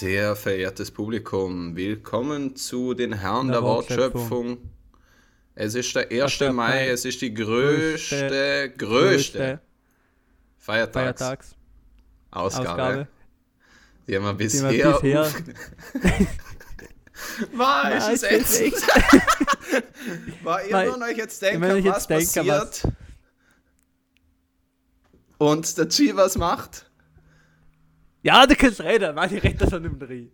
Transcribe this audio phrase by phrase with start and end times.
[0.00, 4.56] Sehr verehrtes Publikum, willkommen zu den Herren der, der Wortschöpfung.
[5.54, 6.40] Es ist der 1.
[6.54, 9.60] Mai, es ist die größte, größte, größte
[10.56, 11.54] Feiertags, Feiertags
[12.30, 13.08] Ausgabe, Ausgabe,
[14.08, 14.70] die haben wir bisher.
[14.70, 16.28] Die haben wir bisher
[17.58, 18.76] War, ist es ätzend.
[20.42, 22.46] War ihr nur euch jetzt denken, was jetzt passiert?
[22.48, 22.92] Was...
[25.36, 26.89] Und der G was macht?
[28.22, 30.26] Ja, du kannst reden, weil ich rede schon im Dreh.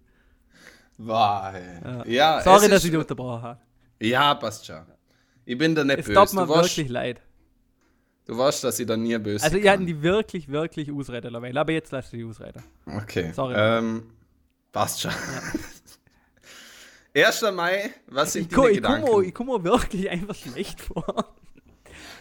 [0.98, 1.54] Wow.
[1.84, 2.04] Ja.
[2.06, 3.60] ja Sorry, dass ich dich unterbrochen habe.
[4.00, 4.82] Ja, passt schon.
[5.44, 6.20] Ich bin da nicht es böse.
[6.20, 7.20] Es tut mir wirklich warst, leid.
[8.26, 11.56] Du weißt, dass ich da nie böse Also, ihr hatten die wirklich, wirklich Ausrede lassen.
[11.56, 12.60] Aber jetzt lass du die Ausrede.
[12.86, 13.30] Okay.
[13.32, 13.54] Sorry.
[13.56, 14.10] Ähm,
[14.72, 15.12] passt schon.
[15.12, 15.42] Ja.
[17.28, 17.42] 1.
[17.54, 19.22] Mai, was sind die Gedanken?
[19.22, 21.35] Ich komme mir wirklich einfach schlecht vor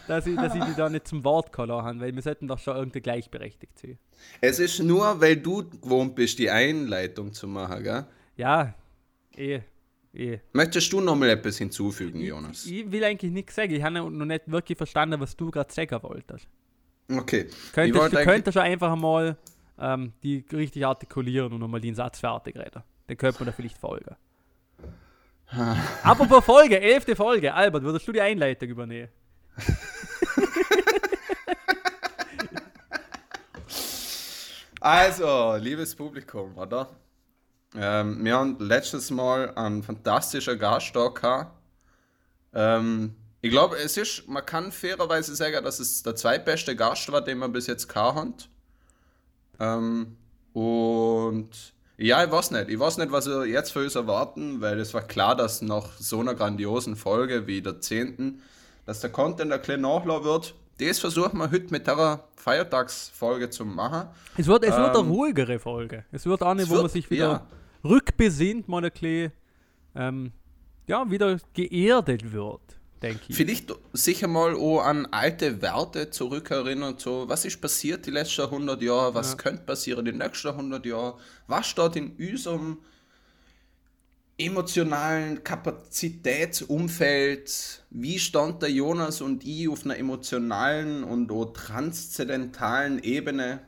[0.07, 2.59] dass ich, dass ich dich da nicht zum Wort kommen habe, weil wir sollten doch
[2.59, 3.97] schon irgendwie gleichberechtigt sein.
[4.41, 8.05] Es ist nur, weil du gewohnt bist, die Einleitung zu machen, gell?
[8.37, 8.73] Ja,
[9.35, 9.61] eh.
[10.13, 10.39] Eh.
[10.53, 12.65] Möchtest du noch mal etwas hinzufügen, Jonas?
[12.65, 13.73] Ich, ich will eigentlich nichts sagen.
[13.73, 16.47] Ich habe noch nicht wirklich verstanden, was du gerade sagen wolltest.
[17.11, 17.49] Okay.
[17.73, 19.37] Könntest, du könntest schon einfach mal
[19.77, 22.81] ähm, die richtig artikulieren und nochmal den Satz fertig reden.
[23.07, 24.15] Dann könnte man da vielleicht folgen.
[26.03, 27.53] Apropos Folge, elfte Folge.
[27.53, 29.09] Albert, würdest du die Einleitung übernehmen?
[34.81, 36.89] also, liebes Publikum, oder?
[37.75, 41.51] Ähm, wir haben letztes Mal einen fantastischen Gast gehabt.
[42.53, 47.21] Ähm, ich glaube, es ist, man kann fairerweise sagen, dass es der zweitbeste Gast war,
[47.21, 48.33] den wir bis jetzt gehabt haben.
[49.59, 50.17] Ähm,
[50.53, 52.69] und ja, ich weiß nicht.
[52.69, 55.97] Ich weiß nicht, was wir jetzt für uns erwarten, weil es war klar, dass nach
[55.99, 58.41] so einer grandiosen Folge wie der 10
[58.85, 60.55] dass der Content ein bisschen nachladen wird.
[60.79, 64.09] Das versuchen wir heute mit der Feiertagsfolge zu machen.
[64.37, 66.05] Es wird, es ähm, wird eine ähm, ruhigere Folge.
[66.11, 67.47] Es wird eine, wo wird, man sich wieder ja.
[67.83, 69.31] rückbesinnt, mal ein bisschen,
[69.95, 70.31] ähm,
[70.87, 72.61] ja, wieder geerdet wird,
[73.01, 73.35] denke ich.
[73.35, 78.81] Vielleicht sicher mal auch an alte Werte zurückerinnern, so, was ist passiert die letzten 100
[78.81, 79.37] Jahre, was ja.
[79.37, 81.17] könnte passieren die nächsten 100 Jahre,
[81.47, 82.79] was steht in unserem
[84.37, 93.61] emotionalen Kapazitätsumfeld, wie stand der Jonas und ich auf einer emotionalen und transzendentalen Ebene?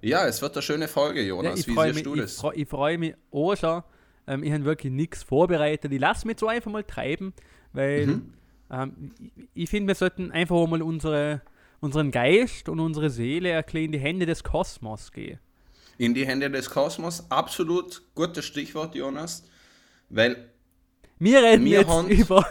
[0.00, 1.66] Ja, es wird eine schöne Folge, Jonas.
[1.66, 2.34] Ja, wie siehst mich, du das?
[2.34, 3.82] Ich, freu, freue mich auch schon.
[4.28, 5.92] Ähm, ich habe wirklich nichts vorbereitet.
[5.92, 7.34] Ich lasse mich so einfach mal treiben,
[7.72, 8.32] weil mhm.
[8.70, 9.32] ähm, ich,
[9.64, 11.42] ich finde, wir sollten einfach mal unsere,
[11.80, 15.40] unseren Geist und unsere Seele erklären in die Hände des Kosmos gehen.
[15.98, 19.42] In die Hände des Kosmos, absolut gutes Stichwort, Jonas.
[20.08, 20.50] Weil
[21.18, 22.46] wir reden wir jetzt über,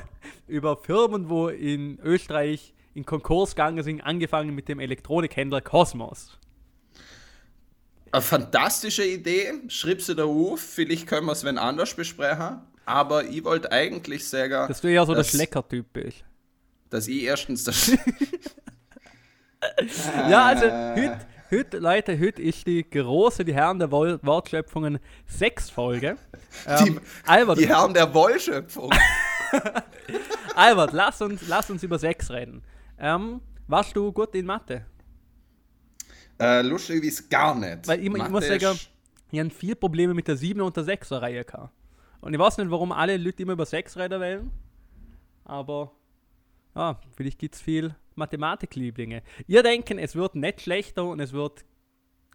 [0.48, 6.40] über Firmen, wo in Österreich in Konkurs gegangen sind, angefangen mit dem Elektronikhändler Cosmos.
[8.12, 13.26] Eine fantastische Idee, schreib sie da auf, vielleicht können wir es wenn anders besprechen, aber
[13.26, 16.24] ich wollte eigentlich sagen, dass du eher so dass, der Schlecker-Typ bist.
[16.90, 17.88] Dass ich erstens das.
[20.30, 21.20] ja, also heute,
[21.52, 26.18] heute, Leute, heute ist die große, die Herren der Wortschöpfungen sechs Folge.
[26.68, 28.92] Ähm, die, Albert, die Herren der Wollschöpfung.
[30.56, 32.64] Albert, lass uns, lass uns über Sex reden.
[32.98, 34.86] Ähm, warst du gut in Mathe?
[36.40, 37.88] Äh, lustig wie es gar nicht.
[37.88, 38.80] Weil ich, ich muss sagen,
[39.32, 41.74] ich habe viele Probleme mit der 7er und der 6er Reihe gehabt.
[42.22, 44.52] Und ich weiß nicht, warum alle Leute immer über 6 reden wollen.
[45.44, 45.92] Aber
[46.76, 49.24] ja, vielleicht gibt es viel Mathematiklieblinge.
[49.48, 51.66] Ihr denken, es wird nicht schlechter und es wird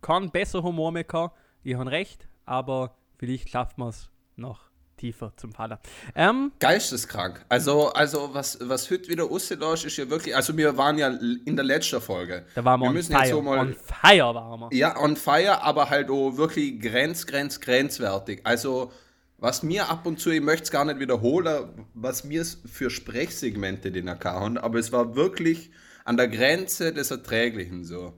[0.00, 1.32] kein besser Humor mehr kommen.
[1.62, 4.60] Ihr habt recht, aber Vielleicht schafft man es noch
[4.96, 5.76] tiefer zum Fallen.
[6.14, 7.44] Ähm, Geisteskrank.
[7.50, 11.54] Also, also was, was heute wieder ausgelöscht ist ja wirklich, also wir waren ja in
[11.54, 12.46] der letzten Folge.
[12.54, 13.26] Da waren wir, wir müssen on, fire.
[13.26, 14.68] Jetzt so mal, on fire waren wir.
[14.72, 18.40] Ja, on fire, aber halt auch wirklich grenz, grenz, grenzwertig.
[18.44, 18.90] Also,
[19.40, 23.90] was mir ab und zu, ich möchte es gar nicht wiederholen, was mir für Sprechsegmente
[23.90, 25.70] den haben, aber es war wirklich
[26.04, 28.12] an der Grenze des Erträglichen so.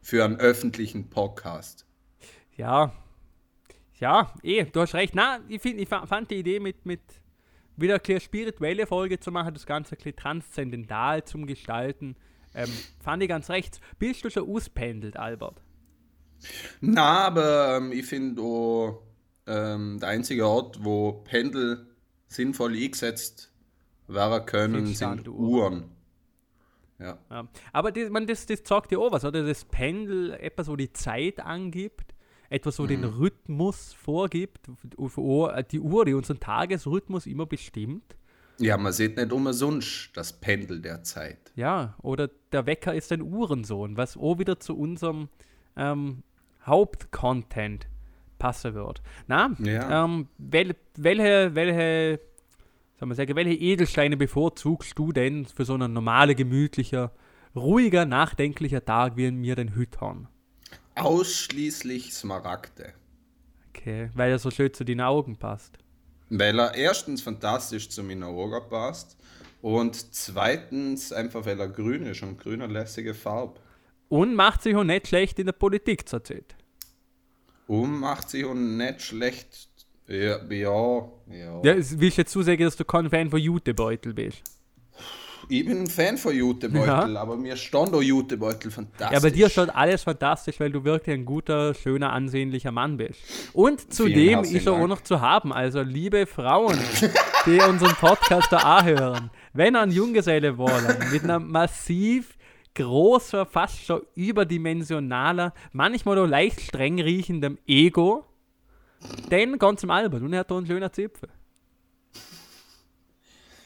[0.00, 1.84] Für einen öffentlichen Podcast.
[2.56, 2.92] Ja,
[3.98, 5.14] ja, eh, du hast recht.
[5.14, 7.00] Na, ich, find, ich fand die Idee mit, mit
[7.76, 12.16] wieder eine spirituelle Folge zu machen, das Ganze ein bisschen transzendental zum Gestalten,
[12.54, 12.70] ähm,
[13.00, 13.80] fand ich ganz recht.
[13.98, 15.62] Bist du schon auspendelt, Albert?
[16.80, 19.07] Na, aber ähm, ich finde, oh,
[19.48, 21.86] ähm, der einzige Ort, wo Pendel
[22.28, 23.52] sinnvoll eingesetzt
[24.06, 25.84] werden können, sind Uhren.
[26.98, 27.18] Ja.
[27.30, 27.48] ja.
[27.72, 29.46] Aber das, man, das, das sagt ja auch was, oder?
[29.46, 32.14] Das Pendel, etwas, wo die Zeit angibt
[32.50, 32.88] etwas, wo mhm.
[32.88, 38.16] den Rhythmus vorgibt, die Uhr, die unseren Tagesrhythmus immer bestimmt.
[38.58, 41.38] Ja, man sieht nicht umsonst das Pendel der Zeit.
[41.54, 45.28] Ja, oder der Wecker ist ein Uhrensohn, was auch wieder zu unserem
[45.76, 46.22] ähm,
[46.66, 47.86] Hauptcontent
[48.38, 49.02] passen wird.
[49.26, 50.04] Na, Ja.
[50.04, 52.20] ähm, wel, welche, welche,
[52.98, 57.12] soll man sagen, welche Edelsteine bevorzugst du denn für so einen normalen, gemütlicher,
[57.54, 60.28] ruhiger, nachdenklicher Tag, wie in mir den Hüt haben?
[60.94, 62.92] Ausschließlich Smaragde.
[63.70, 65.78] Okay, weil er so schön zu den Augen passt.
[66.30, 69.16] Weil er erstens fantastisch zu meinen Augen passt
[69.62, 73.60] und zweitens einfach, weil er grün ist und grün eine lässige Farbe.
[74.08, 76.56] Und macht sich auch nicht schlecht in der Politik zurzeit.
[77.68, 79.68] Macht sich und nicht schlecht.
[80.06, 81.60] Ja, ja, ja.
[81.62, 84.42] Ja, willst du jetzt zusagen, dass du kein Fan von Jutebeutel bist?
[85.50, 89.14] Ich bin ein Fan von Jutebeutel, aber mir stand auch Jutebeutel fantastisch.
[89.14, 93.20] Ja, bei dir schaut alles fantastisch, weil du wirklich ein guter, schöner, ansehnlicher Mann bist.
[93.54, 95.52] Und zudem ist er auch noch zu haben.
[95.52, 96.78] Also, liebe Frauen,
[97.46, 102.36] die unseren Podcast da anhören, wenn ihr einen Junggeselle wollen, mit einer massiv
[102.78, 108.26] großer, fast schon überdimensionaler, manchmal auch leicht streng riechendem Ego,
[109.30, 111.28] dann ganz zum Albert und er hat da einen schönen Zipfel.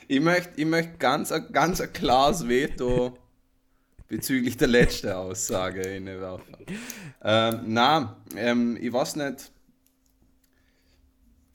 [0.08, 3.18] Ich möchte ich möcht ganz, ein- ganz ein klares Veto
[4.08, 6.56] bezüglich der letzten Aussage hinwerfen.
[7.22, 9.52] Ähm, na, ähm, ich weiß nicht.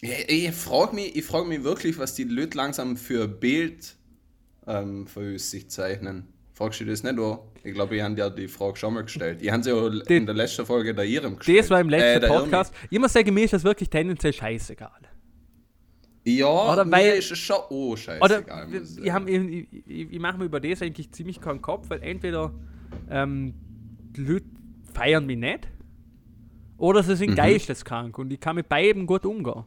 [0.01, 3.95] Ich, ich frage mich, ich frag mich wirklich, was die Leute langsam für ein Bild
[4.68, 6.27] ähm, von sich zeichnen.
[6.57, 7.45] Fragst du das nicht auch?
[7.63, 9.44] Ich glaube, ich habe dir die Frage schon mal gestellt.
[9.44, 11.59] Ich habe sie auch in der letzten Folge der Ihrem gestellt.
[11.59, 12.42] Das war im letzten Äh, der Irmi.
[12.42, 12.74] Podcast.
[12.89, 14.89] Ich muss sagen, mir ist das wirklich tendenziell scheißegal.
[16.25, 18.68] Ja, Oder mir weil- ist es schon Oder scheißegal.
[18.69, 19.27] muss ich sagen.
[19.27, 22.51] ich, ich, ich mache mir über das eigentlich ziemlich keinen Kopf, weil entweder
[23.09, 23.54] ähm,
[24.15, 24.45] die Leute
[24.94, 25.68] feiern mich nicht
[26.80, 27.18] oder sie Mhm.
[27.18, 29.63] sind geisteskrank und ich kann mit beiden gut umgehen.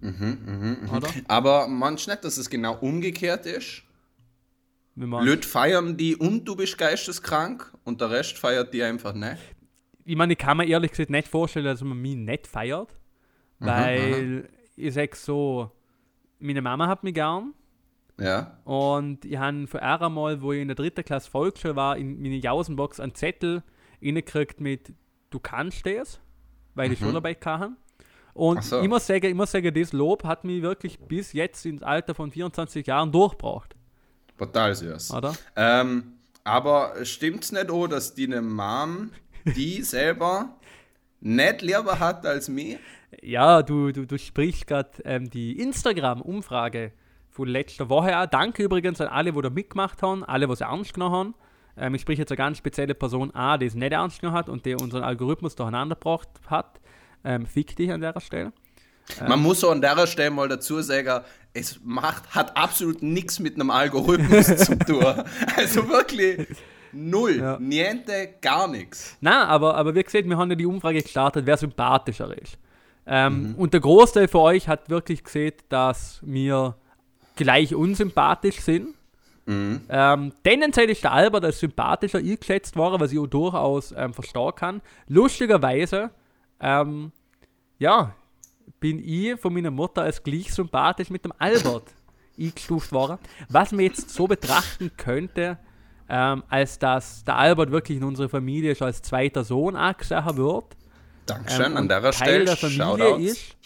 [0.00, 1.08] Mhm, Oder?
[1.26, 3.82] Aber manch nicht, dass es genau umgekehrt ist.
[4.96, 9.36] Leute feiern die und du bist geisteskrank und der Rest feiert die einfach nicht.
[10.04, 12.94] ich meine, ich kann mir ehrlich gesagt nicht vorstellen, dass man mich nicht feiert,
[13.58, 15.70] Mhm, weil ich sag so,
[16.38, 17.52] meine Mama hat mich gern
[18.18, 18.58] Ja.
[18.64, 22.36] Und ich habe für einmal, wo ich in der dritten Klasse Volksschule war, in meine
[22.36, 23.62] Jausenbox einen Zettel
[24.02, 24.92] reingekriegt mit
[25.30, 26.20] Du kannst das,
[26.74, 27.76] weil ich Schularbeit kann.
[28.32, 28.62] Und Mhm.
[28.62, 28.80] So.
[28.80, 32.14] ich, muss sagen, ich muss sagen, das Lob hat mich wirklich bis jetzt ins Alter
[32.14, 33.75] von 24 Jahren durchgebracht.
[34.38, 35.12] Total süß.
[35.12, 35.34] Oder?
[35.56, 39.10] Ähm, aber stimmt's nicht auch, dass die eine Mom
[39.44, 40.56] die selber
[41.20, 42.78] nicht lieber hat als mich?
[43.22, 46.92] Ja, du, du, du sprichst gerade ähm, die Instagram-Umfrage
[47.30, 48.28] von letzter Woche an.
[48.30, 51.34] Danke übrigens an alle, die da mitgemacht haben, alle, die es ernst genommen haben.
[51.76, 54.48] Ähm, ich spreche jetzt eine ganz spezielle Person an, die es nicht ernst genommen hat
[54.48, 56.80] und die unseren Algorithmus durcheinander gebracht hat.
[57.24, 58.52] Ähm, fick dich an der Stelle.
[59.26, 61.22] Man muss so an der Stelle mal dazu sagen,
[61.54, 65.04] es macht, hat absolut nichts mit einem Algorithmus zu tun.
[65.56, 66.46] Also wirklich
[66.92, 67.58] null, Ja.
[67.60, 69.16] niente, gar nichts.
[69.20, 72.58] Na, aber, aber wie gesagt, wir haben ja die Umfrage gestartet, wer sympathischer ist.
[73.06, 76.76] Ähm, Und der Großteil von euch hat wirklich gesehen, dass wir
[77.36, 78.88] gleich unsympathisch sind.
[79.48, 84.50] Ähm, tendenziell ist der Albert als sympathischer eingeschätzt worden, was ich auch durchaus ähm, verstehen
[84.56, 84.82] kann.
[85.06, 86.10] Lustigerweise,
[86.58, 87.12] ähm,
[87.78, 88.12] ja,
[88.86, 91.92] bin ich von meiner Mutter als gleich sympathisch mit dem Albert
[92.38, 93.18] eingestuft worden.
[93.48, 95.58] Was man jetzt so betrachten könnte,
[96.08, 100.76] ähm, als dass der Albert wirklich in unserer Familie schon als zweiter Sohn angesehen wird.
[101.26, 102.44] Dankeschön ähm, an der Teil Stelle.
[102.44, 103.24] der Familie Shoutouts.
[103.24, 103.56] ist.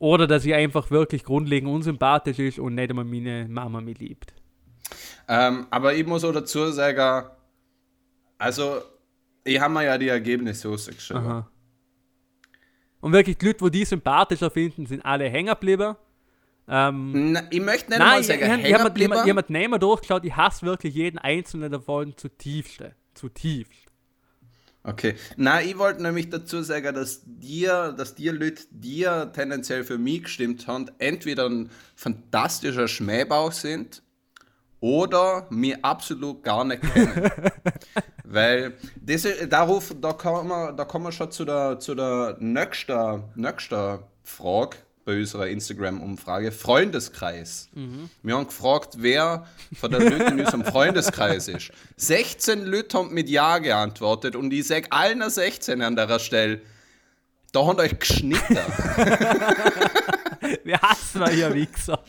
[0.00, 4.34] Oder dass sie einfach wirklich grundlegend unsympathisch ist und nicht einmal meine Mama mich liebt.
[5.28, 7.28] Ähm, aber ich muss auch dazu sagen,
[8.38, 8.82] also
[9.44, 11.24] ich habe mir ja die Ergebnisse rausgeschrieben.
[11.24, 11.50] Aha.
[13.00, 15.96] Und wirklich, die Leute, die die sympathischer finden, sind alle hängen geblieben.
[16.68, 19.50] Ähm, Na, ich möchte nicht nein, mal ich, sagen, ich, ich, hängen habe mir jemand
[19.50, 22.84] näher durchgeschaut, ich hasse wirklich jeden einzelnen davon zutiefst.
[23.14, 23.90] Zutiefst.
[24.82, 25.14] Okay.
[25.36, 30.24] Na, ich wollte nämlich dazu sagen, dass dir, dass dir Leute, dir tendenziell für mich
[30.24, 34.02] gestimmt haben, entweder ein fantastischer Schmähbauch sind
[34.80, 37.30] oder mir absolut gar nicht kennen.
[38.24, 43.24] Weil das, darauf, da kommen wir, da kommen wir schon zu der, zu der nächsten,
[43.34, 46.52] nächsten Frage bei unserer Instagram-Umfrage.
[46.52, 47.68] Freundeskreis.
[48.22, 51.72] Wir haben gefragt, wer von den Leuten in unserem Freundeskreis ist.
[51.96, 56.60] 16 Leute haben mit Ja geantwortet und ich sage allen 16 an der Stelle,
[57.52, 58.56] da haben euch geschnitten.
[60.64, 62.02] Wir hassen wir hier, Wichser.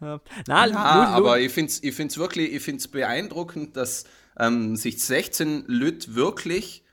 [0.00, 0.20] Ja.
[0.46, 4.04] Nein, Ja, aber ich finde es ich find's wirklich ich find's beeindruckend, dass
[4.38, 6.84] ähm, sich 16 Leute wirklich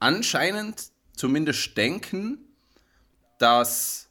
[0.00, 2.38] anscheinend zumindest denken,
[3.38, 4.08] dass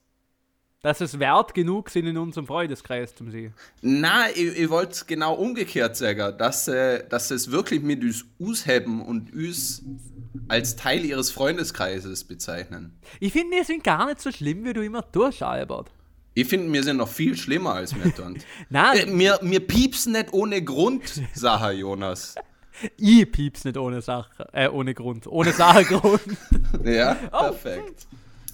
[0.82, 3.54] Dass es wert genug sind, in unserem Freundeskreis zu sehen.
[3.82, 8.26] Na, ich, ich wollte genau umgekehrt sagen, dass, äh, dass sie es wirklich mit uns
[8.42, 9.84] ausheben und uns
[10.48, 12.98] als Teil ihres Freundeskreises bezeichnen.
[13.20, 15.92] Ich finde, wir sind gar nicht so schlimm, wie du immer tust, Albert.
[16.38, 18.38] Ich finde, wir sind noch viel schlimmer als wir tun.
[18.70, 22.36] Nein, äh, wir, wir piepsen nicht ohne Grund, Sache Jonas.
[22.96, 26.22] ich pieps nicht ohne Sache, äh, ohne Grund, ohne Sachgrund.
[26.84, 27.40] Ja, Oh.
[27.50, 28.06] perfekt.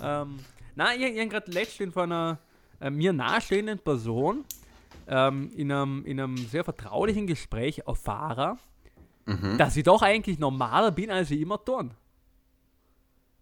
[0.02, 0.40] ähm,
[0.76, 2.38] nein, ich, ich habe gerade letztens von einer
[2.80, 4.46] äh, mir nahestehenden Person
[5.08, 8.60] ähm, in, einem, in einem sehr vertraulichen Gespräch erfahren,
[9.58, 11.92] dass ich doch eigentlich normaler bin, als ich immer tun.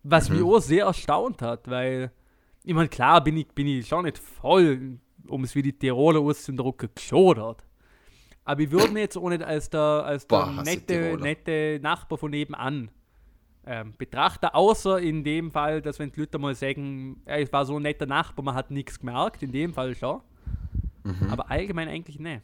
[0.04, 2.12] Was mich auch sehr erstaunt hat, weil,
[2.64, 6.20] ich meine, klar bin ich, bin ich schon nicht voll, um es wie die Tiroler
[6.20, 7.66] auszudrücken, geschodert.
[8.44, 12.18] Aber ich würde mich jetzt auch nicht als der, als der Boah, nette, nette Nachbar
[12.18, 12.90] von nebenan
[13.66, 17.66] ähm, betrachten, außer in dem Fall, dass wenn die Leute mal sagen, ja, es war
[17.66, 20.22] so ein netter Nachbar, man hat nichts gemerkt, in dem Fall schon.
[21.30, 22.42] Aber allgemein eigentlich nicht.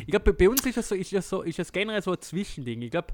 [0.00, 2.12] Ich glaube, bei, bei uns ist es so, ist es so, ist es generell so
[2.12, 2.80] ein Zwischending.
[2.82, 3.08] Ich glaube,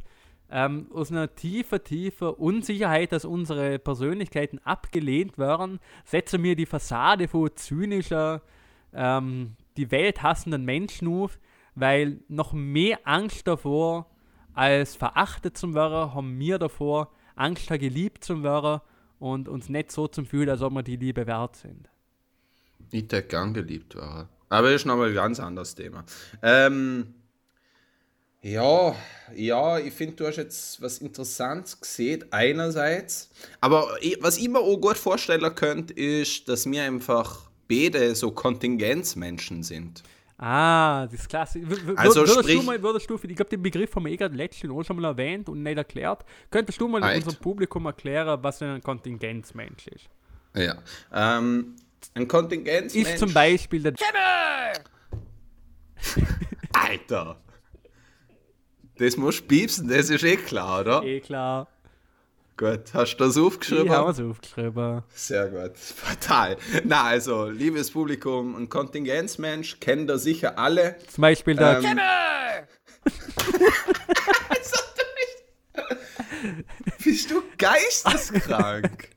[0.51, 7.29] ähm, aus einer tiefer, tiefer Unsicherheit, dass unsere Persönlichkeiten abgelehnt werden, setzen wir die Fassade
[7.29, 8.43] von zynischer,
[8.93, 11.39] ähm, die Welt hassenden Menschen auf,
[11.75, 14.07] weil noch mehr Angst davor,
[14.53, 18.81] als verachtet zu werden, haben wir davor, Angst geliebt zu werden
[19.19, 21.89] und uns nicht so zum Fühlen, als ob wir die Liebe wert sind.
[22.91, 24.29] Ich hätte gern geliebt war.
[24.49, 26.05] Aber ist nochmal ein ganz anderes Thema.
[26.43, 27.15] Ähm,
[28.45, 28.95] ja,
[29.35, 33.31] ja, ich finde, du hast jetzt was Interessantes gesehen, einerseits.
[33.61, 38.31] Aber ich, was ich mir auch gut vorstellen könnte, ist, dass wir einfach beide so
[38.33, 40.03] Kontingenzmenschen sind.
[40.37, 41.61] Ah, das ist klasse.
[41.63, 44.13] W w- Also würdest, sprich- du mal, würdest du, ich glaube, den Begriff haben wir
[44.13, 46.25] eh gerade letztens auch schon mal erwähnt und nicht erklärt.
[46.51, 47.17] Könntest du mal Right.
[47.25, 50.05] unserem Publikum erklären, was denn ein Kontingenzmensch ist?
[50.55, 50.77] Ja.
[51.15, 51.77] Ähm,
[52.15, 53.09] ein Kontingenzmensch.
[53.09, 53.95] Ist zum Beispiel der
[56.73, 57.37] Alter!
[58.99, 61.03] Das musst du piepsen, das ist eh klar, oder?
[61.03, 61.69] eh klar.
[62.57, 63.91] Gut, hast du das Ich aufgeschrieben?
[63.91, 65.03] habe es aufgeschrieben.
[65.13, 66.57] Sehr gut, fatal.
[66.85, 70.97] Na, also, liebes Publikum, ein Kontingenzmensch kennen da sicher alle.
[71.13, 71.99] Zum Beispiel der Ähm,
[77.03, 79.09] Bist du geisteskrank?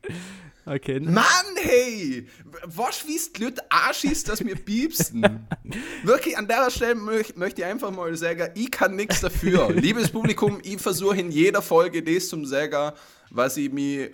[0.68, 1.00] Okay.
[1.00, 1.24] Mann,
[1.56, 2.26] hey!
[2.66, 5.46] Was wie die Leute anschießt, dass wir piepsen?
[6.02, 9.70] Wirklich, an der Stelle möch, möchte ich einfach mal sagen, ich kann nichts dafür.
[9.72, 12.94] Liebes Publikum, ich versuche in jeder Folge das zum sagen,
[13.30, 14.10] was ich mir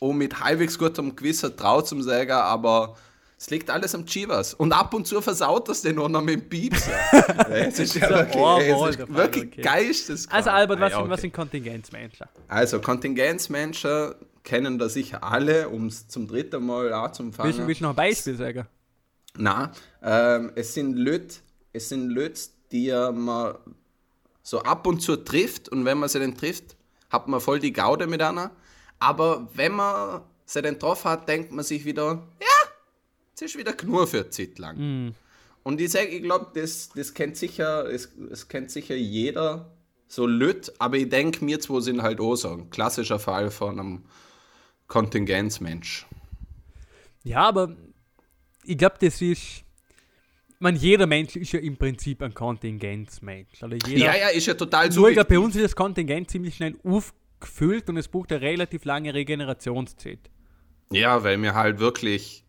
[0.00, 2.96] auch mit halbwegs gutem Gewissen traue zum sagen, aber
[3.38, 4.52] es liegt alles am Chivas.
[4.52, 6.92] Und ab und zu versaut das den auch noch mit dem Piepsen.
[7.48, 9.62] Es ist ja wirklich, es der ist wirklich okay.
[9.62, 10.36] geisteskrank.
[10.36, 11.20] Also Albert, was, Ah, ja, sind, was okay.
[11.22, 12.26] sind Kontingenzmenschen?
[12.48, 17.66] Also Kontingenzmenschen kennen da sicher alle, um es zum dritten Mal Willst, du- anzufangen.
[17.66, 18.66] willst du noch ein Beispiel sagen?
[19.36, 19.72] Na,
[20.02, 21.36] ähm, es sind Leute,
[21.72, 23.56] es sind Leute, die man
[24.42, 26.76] so ab und zu trifft und wenn man sie dann trifft,
[27.10, 28.50] hat man voll die Gaude mit einer.
[29.00, 32.70] Aber wenn man sie dann getroffen hat, denkt man sich wieder, ja,
[33.34, 35.14] es ist wieder nur für eine Zeit lang.
[35.62, 39.70] Und ich sage, ich glaube, das, das kennt sicher, es, es kennt sicher jeder
[40.06, 43.80] so Leute, aber ich denke, wir zwei sind halt auch so ein klassischer Fall von
[43.80, 44.02] einem
[44.94, 46.06] Kontingenzmensch.
[47.24, 47.74] Ja, aber
[48.62, 49.64] ich glaube, das ist.
[50.60, 53.60] Meine, jeder Mensch ist ja im Prinzip ein Kontingenzmensch.
[53.60, 56.30] Oder jeder, Ja, ja, ist ja total Nur ich glaub, bei uns ist das Kontingent
[56.30, 60.20] ziemlich schnell aufgefüllt und es braucht eine relativ lange Regenerationszeit.
[60.92, 62.44] Ja, weil wir halt wirklich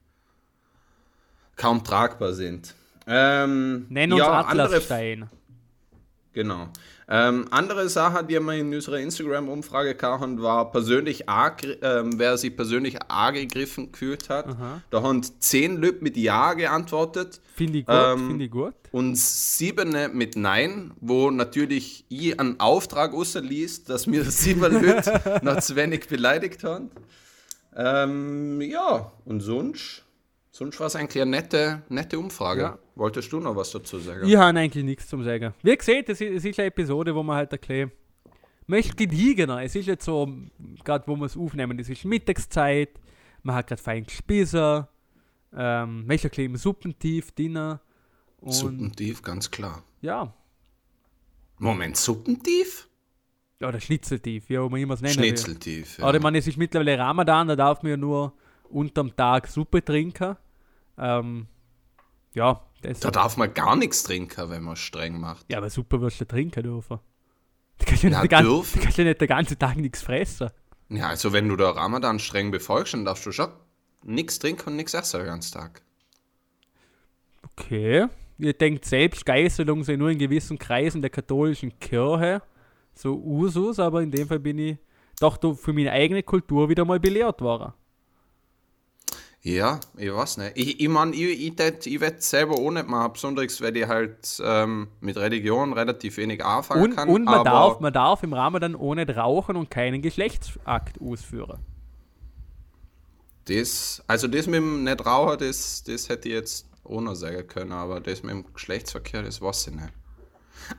[1.56, 2.75] kaum tragbar sind.
[3.08, 5.32] Ähm, Nenn uns ja, Atlasstein.
[6.32, 6.70] genau.
[7.08, 12.56] Ähm, andere Sache, die wir in unserer Instagram-Umfrage kamen, war persönlich angr- ähm, wer sich
[12.56, 14.48] persönlich angegriffen gefühlt hat.
[14.90, 18.74] Da haben zehn Leute mit Ja geantwortet Finde ich gut, Ähm, finde ich gut.
[18.92, 25.60] und sieben mit Nein, wo natürlich ich einen Auftrag ausließ, dass mir sieben Leute noch
[25.60, 26.90] zu wenig beleidigt haben.
[27.76, 30.05] Ähm, ja, und sonst,
[30.56, 32.62] sonst war es eigentlich eine nette, nette Umfrage.
[32.62, 32.80] Ja.
[32.96, 34.26] Wolltest du noch was dazu sagen?
[34.26, 35.54] Ich habe eigentlich nichts zum Sagen.
[35.62, 37.92] Wie gesagt, es ist, es ist eine Episode, wo man halt erklärt,
[38.68, 39.62] ist gediegener.
[39.62, 40.34] Es ist jetzt so,
[40.84, 42.90] gerade wo wir es aufnehmen, es ist Mittagszeit,
[43.44, 44.86] man hat gerade fein gespissen,
[45.54, 47.78] ähm, ist ein im Suppentief drin.
[48.40, 49.84] Und Suppentief, ganz klar.
[50.02, 50.34] ja,
[51.58, 52.88] Moment, Suppentief?
[53.62, 55.24] oder Schnitzeltief, wie auch immer es nennen will.
[55.24, 55.98] Schnitzeltief.
[55.98, 56.06] Ja.
[56.06, 58.34] Aber ich meine, es ist mittlerweile Ramadan, da darf man ja nur
[58.70, 60.36] unterm Tag Suppe trinken.
[60.98, 61.48] Ähm,
[62.34, 65.46] ja, da darf man gar nichts trinken, wenn man streng macht.
[65.50, 67.00] ja, aber Suppe wirst du trinken dürfen.
[67.78, 68.78] Du kannst ja Na, nicht, den ganzen, dürfen?
[68.80, 70.50] du kannst ja nicht den ganzen Tag nichts fressen.
[70.90, 73.50] Ja, also wenn du da Ramadan streng befolgst, dann darfst du schon
[74.04, 75.82] nichts trinken und nichts essen den ganzen Tag.
[77.44, 78.08] Okay.
[78.38, 82.42] Ihr denkt selbst, Geißelung sei nur in gewissen Kreisen der katholischen Kirche
[82.94, 84.78] so Usus, aber in dem Fall bin ich
[85.20, 87.74] doch für meine eigene Kultur wieder mal belehrt worden.
[89.48, 90.54] Ja, ich weiß nicht.
[90.56, 93.88] Ich, ich meine, ich, ich, tät- ich werde selber auch nicht machen, besonders weil ich
[93.88, 97.08] halt ähm, mit Religion relativ wenig anfangen Und, kann.
[97.10, 101.60] und man, darf, man darf im Ramadan auch nicht rauchen und keinen Geschlechtsakt ausführen.
[103.46, 107.72] das, also das mit dem nicht rauchen, das, das hätte ich jetzt noch sagen können,
[107.72, 109.94] aber das mit dem Geschlechtsverkehr, das weiß ich nicht.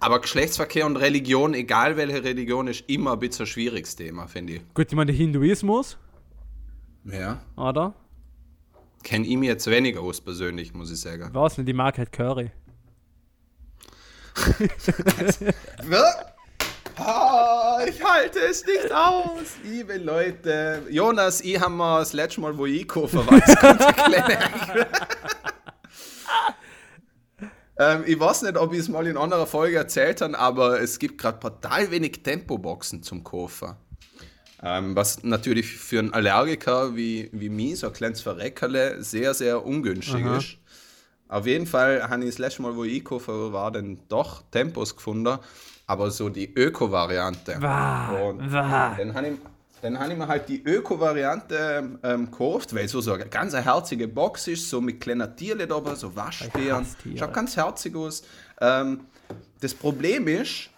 [0.00, 4.54] Aber Geschlechtsverkehr und Religion, egal welche Religion, ist immer ein bisschen ein schwieriges Thema, finde
[4.54, 4.62] ich.
[4.74, 5.96] Gut, ich meine, der Hinduismus,
[7.04, 7.40] Ja.
[7.56, 7.94] oder?
[9.06, 11.28] Kenne ich mir jetzt weniger aus persönlich, muss ich sagen.
[11.28, 12.50] Ich weiß nicht, die mag halt Curry.
[16.98, 20.82] Ah, ich halte es nicht aus, liebe Leute.
[20.88, 24.38] Jonas, ich habe mir das letzte Mal, wo ich einkaufen ganze kleine
[27.78, 30.98] ähm, Ich weiß nicht, ob ich es mal in anderer Folge erzählt habe, aber es
[30.98, 33.76] gibt gerade total wenig Tempoboxen zum Kaufen.
[34.62, 39.64] Ähm, was natürlich für einen Allergiker wie, wie mich, so ein kleines Verreckerle, sehr, sehr
[39.64, 40.38] ungünstig Aha.
[40.38, 40.56] ist.
[41.28, 44.94] Auf jeden Fall habe ich das letzte Mal, wo ich einkaufen war, dann doch Tempos
[44.94, 45.38] gefunden,
[45.86, 47.54] aber so die Öko-Variante.
[48.30, 48.94] Und wah.
[48.96, 49.34] dann habe ich,
[49.82, 54.46] dann ich mir halt die Öko-Variante ähm, gekauft, weil so, so eine ganz herzige Box
[54.46, 56.86] ist, so mit kleinen Tierle da, so Waschbären.
[57.16, 58.22] Schaut ganz herzig aus.
[58.60, 59.00] Ähm,
[59.60, 60.70] das Problem ist,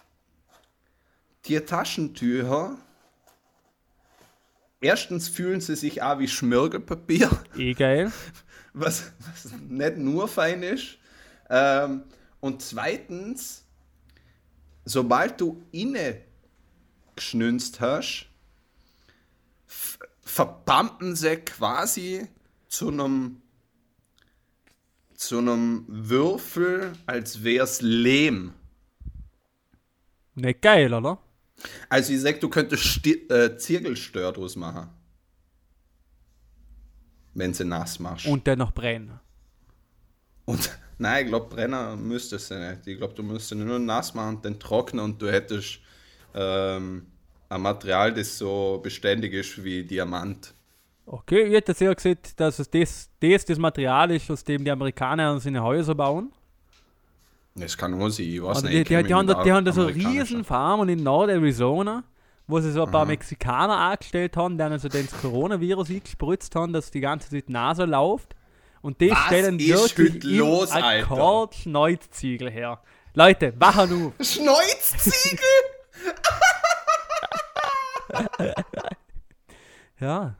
[1.45, 2.75] die Taschentücher,
[4.81, 8.11] erstens fühlen sie sich auch wie Schmirgelpapier Eh geil.
[8.73, 10.97] was, was nicht nur fein ist.
[11.49, 12.03] Ähm,
[12.39, 13.65] und zweitens,
[14.85, 16.21] sobald du inne
[17.15, 18.27] geschnünzt hast,
[20.21, 22.27] verbampen sie quasi
[22.67, 23.41] zu einem
[25.15, 28.53] zu einem Würfel, als wär's Lehm.
[30.35, 31.19] Nicht geil, oder?
[31.89, 34.89] Also ich sag, du könntest Sti äh, Zirkelstör draus machen.
[37.33, 38.25] Wenn sie nass machst.
[38.25, 39.19] Und der noch brennen.
[40.45, 42.87] Und nein, ich glaube, Brenner müsstest du nicht.
[42.87, 45.79] Ich glaube, du müsstest nur nass machen und dann trocknen und du hättest
[46.33, 47.05] ähm,
[47.49, 50.53] ein Material, das so beständig ist wie Diamant.
[51.05, 54.71] Okay, ich hätte sehr gesehen, dass es das, das das Material ist, aus dem die
[54.71, 56.31] Amerikaner seine Häuser bauen.
[57.55, 58.89] Das kann auch sein, ich weiß Also nicht.
[58.89, 62.03] die, die, die, haben, die haben da so riesen Farmen in Nord-Arizona,
[62.47, 66.89] wo sie so ein paar Mexikaner angestellt haben, die also das Coronavirus eingespritzt haben, dass
[66.91, 68.35] die ganze Zeit die Nase läuft.
[68.81, 71.49] Und die Was stellen wirklich los, Alter?
[71.51, 72.79] Schneuzziegel her.
[73.13, 74.13] Leute, wachen auf.
[74.25, 75.39] Schneuziegel?
[79.99, 80.35] Ja.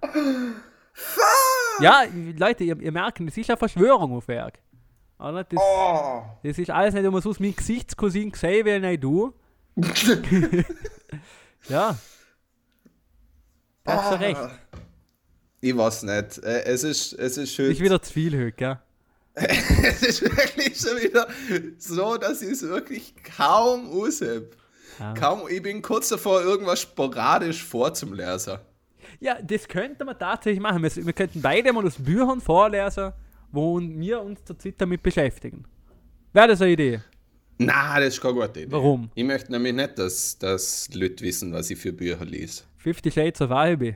[1.82, 2.04] Ja,
[2.38, 4.60] Leute, ihr, ihr merkt, das ist eine Verschwörung auf Werk.
[5.20, 5.44] Oder?
[5.44, 6.24] Das, oh.
[6.44, 9.34] das ist alles nicht immer so aus meinem Gesichtscousin gesehen, wie nicht du.
[11.70, 11.98] ja.
[13.84, 14.40] Da hast du recht.
[15.62, 16.38] Ich weiß nicht.
[16.38, 17.72] Es ist, es ist schön.
[17.72, 18.80] Ist wieder zu viel heute, gell?
[19.36, 21.28] es ist wirklich schon wieder
[21.78, 24.50] so, dass ich es wirklich kaum aushebe.
[25.00, 25.14] Ja.
[25.14, 28.60] Kaum, ich bin kurz davor, irgendwas sporadisch vorzulesen.
[29.22, 30.84] Ja, das könnte man tatsächlich machen.
[30.84, 33.14] Wir, wir könnten beide mal aus Büchern vorlesen,
[33.52, 35.64] wo wir uns zurzeit damit beschäftigen.
[36.34, 37.02] Wäre das eine Idee?
[37.58, 38.72] Na, das ist keine gute Idee.
[38.72, 39.10] Warum?
[39.16, 42.64] Ich möchte nämlich nicht, dass, dass Leute wissen, was ich für Bücher lese.
[42.78, 43.96] Fifty Shades of Albi.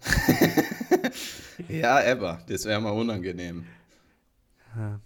[1.68, 3.64] Ja, aber, das wäre mir unangenehm.
[4.76, 5.00] Ja.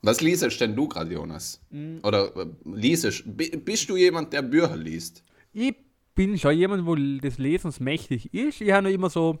[0.00, 1.60] Was liest denn du gerade, Jonas?
[1.70, 1.98] Mm.
[2.02, 5.22] Oder äh, liest, bi- bist du jemand, der Bücher liest?
[5.52, 5.74] Ich
[6.14, 8.60] bin schon jemand, wo des Lesens mächtig ist.
[8.60, 9.38] Ich habe noch immer so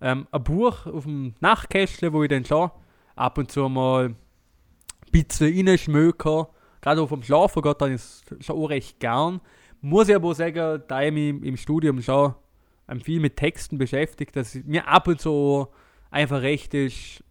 [0.00, 2.70] ähm, ein Buch auf dem Nachtkästchen, wo ich dann schon
[3.16, 4.16] ab und zu mal ein
[5.12, 6.46] bisschen reinschmöke.
[6.80, 9.40] Gerade auf dem Schlafen geht dann ist schon auch recht gern.
[9.80, 12.34] Muss ich aber sagen, da ich mich im Studium schon
[12.88, 15.68] ähm, viel mit Texten beschäftigt, dass mir ab und zu
[16.10, 17.22] einfach recht ist,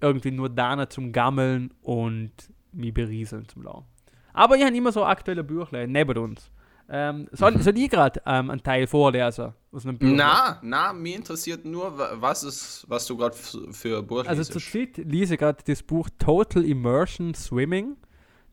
[0.00, 2.32] irgendwie nur da zum Gammeln und
[2.72, 3.86] mich berieseln zum Laufen.
[4.32, 6.50] Aber ich habe immer so aktuelle Büchlein neben uns.
[6.88, 10.08] Ähm, soll, soll ich gerade ähm, einen Teil vorlesen aus einem Buch?
[10.10, 14.52] Na, na, mich interessiert nur, wa- was, ist, was du gerade für Buch Also liest.
[14.52, 17.96] zur Zeit lese ich gerade das Buch Total Immersion Swimming.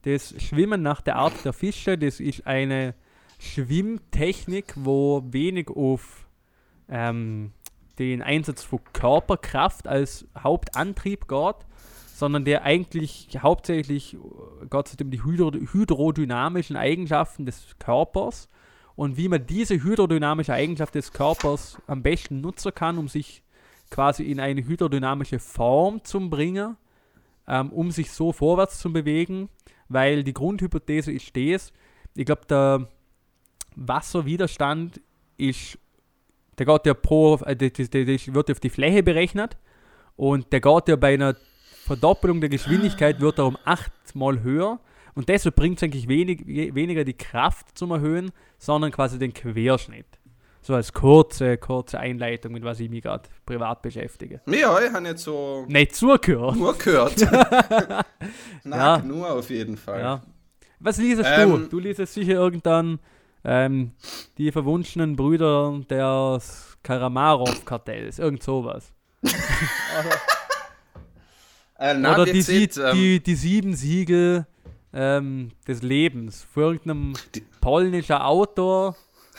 [0.04, 2.96] Das Schwimmen nach der Art der Fische, das ist eine
[3.70, 6.28] Schwimmtechnik, wo wenig auf
[6.90, 7.52] ähm,
[7.98, 11.56] den Einsatz von Körperkraft als Hauptantrieb geht,
[12.20, 14.18] sondern der eigentlich hauptsächlich äh,
[14.70, 18.50] geht es um die hydro hydrodynamischen Eigenschaften des Körpers
[18.96, 23.42] und wie man diese hydrodynamische Eigenschaft des Körpers am besten nutzen kann, um sich
[23.90, 26.76] quasi in eine hydrodynamische Form zu bringen,
[27.48, 29.50] ähm, um sich so vorwärts zu bewegen,
[29.88, 31.72] weil die Grundhypothese ist das,
[32.16, 32.90] ich glaube, der
[33.76, 35.00] Wasserwiderstand
[35.38, 35.80] ist,
[36.58, 39.58] der geht ja pro, äh, der, der, der wird auf die Fläche berechnet
[40.18, 41.38] und der geht ja bei einer
[41.90, 44.80] Verdoppelung der Geschwindigkeit wird er um achtmal höher
[45.16, 50.06] und deshalb bringt es eigentlich wenig, weniger die Kraft zum Erhöhen, sondern quasi den Querschnitt.
[50.62, 54.40] So als kurze, kurze Einleitung, mit was ich mich gerade privat beschäftige.
[54.46, 56.58] Ja, ich habe jetzt so Nicht zugehört.
[56.58, 57.16] nur gehört.
[58.64, 58.98] Nein, Ja.
[59.00, 60.00] nur auf jeden Fall.
[60.00, 60.22] Ja.
[60.80, 61.26] Was liest du?
[61.26, 63.00] Ähm, Du liest sicher irgendwann
[63.44, 63.94] ähm,
[64.38, 68.94] die verwunschenen Brüder des Karamarov-Kartells, irgend sowas.
[71.80, 74.46] Äh, nein, Oder die, sieht, sie- ähm, die, die sieben Siegel
[74.94, 77.14] ähm, des Lebens von irgendeinem
[77.62, 78.96] polnischer Autor,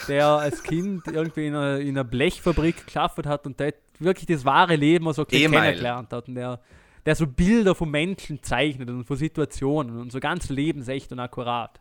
[0.09, 4.45] der als Kind irgendwie in einer, in einer Blechfabrik geschafft hat und der wirklich das
[4.45, 5.51] wahre Leben so E-Mail.
[5.51, 6.61] kennengelernt hat und der,
[7.05, 11.79] der so Bilder von Menschen zeichnet und von Situationen und so ganz lebensecht und akkurat.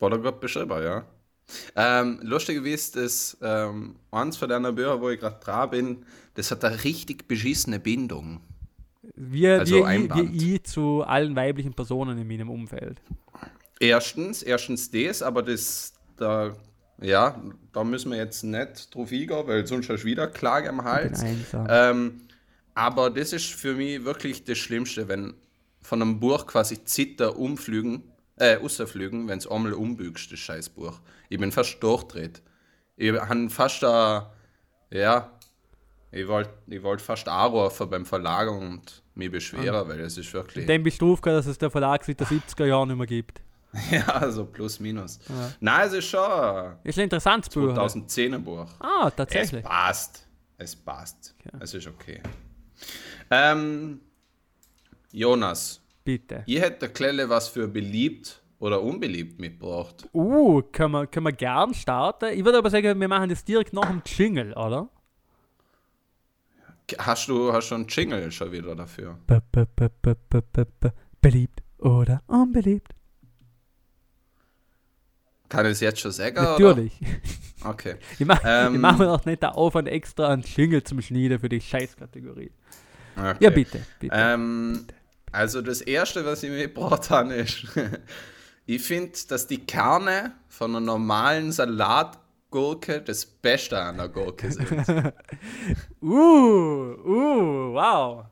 [0.00, 1.04] War da gut beschrieben, ja.
[1.76, 6.50] Ähm, lustig gewesen ist, ähm, eins von deiner Bücher, wo ich gerade dran bin, das
[6.50, 8.40] hat eine richtig beschissene Bindung.
[9.22, 10.32] Wie, Also wie, ich, Einband.
[10.32, 13.02] wie ich zu allen weiblichen Personen in meinem Umfeld.
[13.78, 16.54] Erstens, erstens das, aber das, da,
[17.00, 17.40] ja,
[17.72, 21.22] da müssen wir jetzt nicht drauf eingehen, weil sonst hast du wieder Klage am Hals.
[21.68, 22.22] Ähm,
[22.74, 25.34] aber das ist für mich wirklich das Schlimmste, wenn
[25.82, 28.04] von einem Buch quasi Zitter umflügen,
[28.36, 30.98] äh, rausflügen, wenn es einmal umbügst, das scheiß Buch.
[31.28, 32.42] Ich bin fast durchdreht.
[32.96, 34.32] Ich habe fast da,
[34.90, 35.30] ja,
[36.12, 40.66] ich wollte ich wollt fast anrufen beim Verlag und mich beschweren, weil es ist wirklich,
[40.66, 43.40] Dem bist du aufgehört, dass es der Verlag seit den 70er Jahren nicht mehr gibt.
[43.92, 45.20] ja, so plus minus.
[45.28, 45.52] Ja.
[45.60, 47.72] Nein, es ist schon Ist ein interessantes Buch.
[47.72, 48.66] 2010 Buch.
[48.80, 49.62] Ah, Es tatsächlich.
[49.64, 50.26] passt.
[50.58, 51.34] Es passt.
[51.38, 51.56] Okay.
[51.60, 52.20] Es ist okay.
[53.30, 54.00] Ähm,
[55.12, 56.42] Jonas, Bitte.
[56.46, 60.08] ich hätte Klelle was für beliebt oder unbeliebt mitgebracht.
[60.12, 62.30] Uh, können wir, können wir gern starten.
[62.36, 64.88] Ich würde aber sagen, wir machen das direkt nach dem Jingle, oder?
[66.98, 69.18] Hast du hast du einen Jingle schon wieder dafür?
[69.26, 72.92] B -b -b -b -b -b -b Beliebt oder unbeliebt?
[75.48, 76.36] Kann ich es jetzt schon sagen?
[76.36, 76.92] Natürlich.
[77.00, 77.70] Oder?
[77.70, 77.96] Okay.
[78.18, 78.80] Ich mache Ähm.
[78.80, 82.52] mach mir auch nicht den Aufwand extra einen Jingle zum Schneiden für die Scheißkategorie.
[83.16, 83.34] okay.
[83.40, 83.84] Ja, bitte.
[83.98, 84.14] bitte.
[84.16, 84.86] Ähm,
[85.32, 87.66] also das erste, was ich mitgebracht habe, ist,
[88.66, 91.52] ich finde, dass die Kerne von einer normalen
[92.50, 94.68] Salatgurke das Beste an der Gurke sind.
[96.02, 96.08] Uh,
[97.04, 98.24] uh, wow.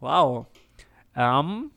[0.00, 0.46] Wow.
[1.14, 1.70] Ähm,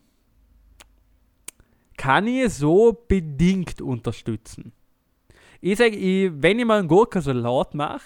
[1.97, 4.71] kann ich so bedingt unterstützen.
[5.59, 8.01] Ich sage, ich, wenn ich mal einen Gurkensalat mache,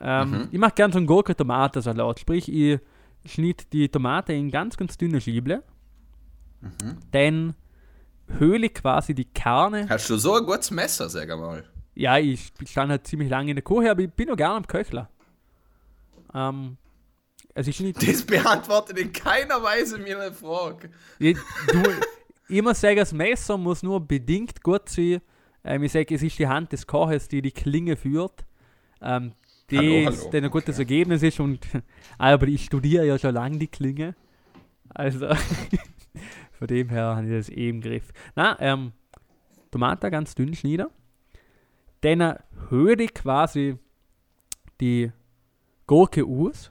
[0.00, 0.48] ähm, Mhm.
[0.50, 2.20] ich mache gerne so einen Gurken-Tomatensalat.
[2.20, 2.80] Sprich, ich
[3.24, 5.62] schnitt die Tomate in ganz, ganz dünne Schieble.
[6.60, 6.98] Mhm.
[7.12, 7.54] Dann
[8.38, 9.88] höhle ich quasi die Kerne.
[9.88, 11.64] Hast du so ein gutes Messer, sag mal?
[11.94, 14.66] Ja, ich stand halt ziemlich lange in der Küche, aber ich bin noch gerne am
[14.66, 15.10] Köchler.
[16.34, 16.76] Ähm,
[17.54, 20.90] also ich schnitt Das beantwortet in keiner Weise meine Frage.
[21.18, 21.36] Ich,
[21.70, 21.82] du,
[22.48, 25.20] ich muss sagen, das Messer muss nur bedingt gut sein.
[25.64, 28.44] Ähm, ich sage, es ist die Hand des Koches, die die Klinge führt.
[29.02, 29.32] Ähm,
[29.70, 30.30] die Hallo, ist- hallo.
[30.30, 31.60] der ein gutes Ergebnis ist und
[32.18, 34.14] aber ich studiere ja schon lange die Klinge.
[34.88, 35.28] Also
[36.52, 38.12] von dem her habe ich das eh im Griff.
[38.34, 38.92] Na, ähm,
[39.70, 40.86] Tomate ganz dünn schneiden.
[42.02, 42.38] Dann
[42.68, 43.78] höre ich quasi
[44.80, 45.10] die
[45.86, 46.70] Gurke aus.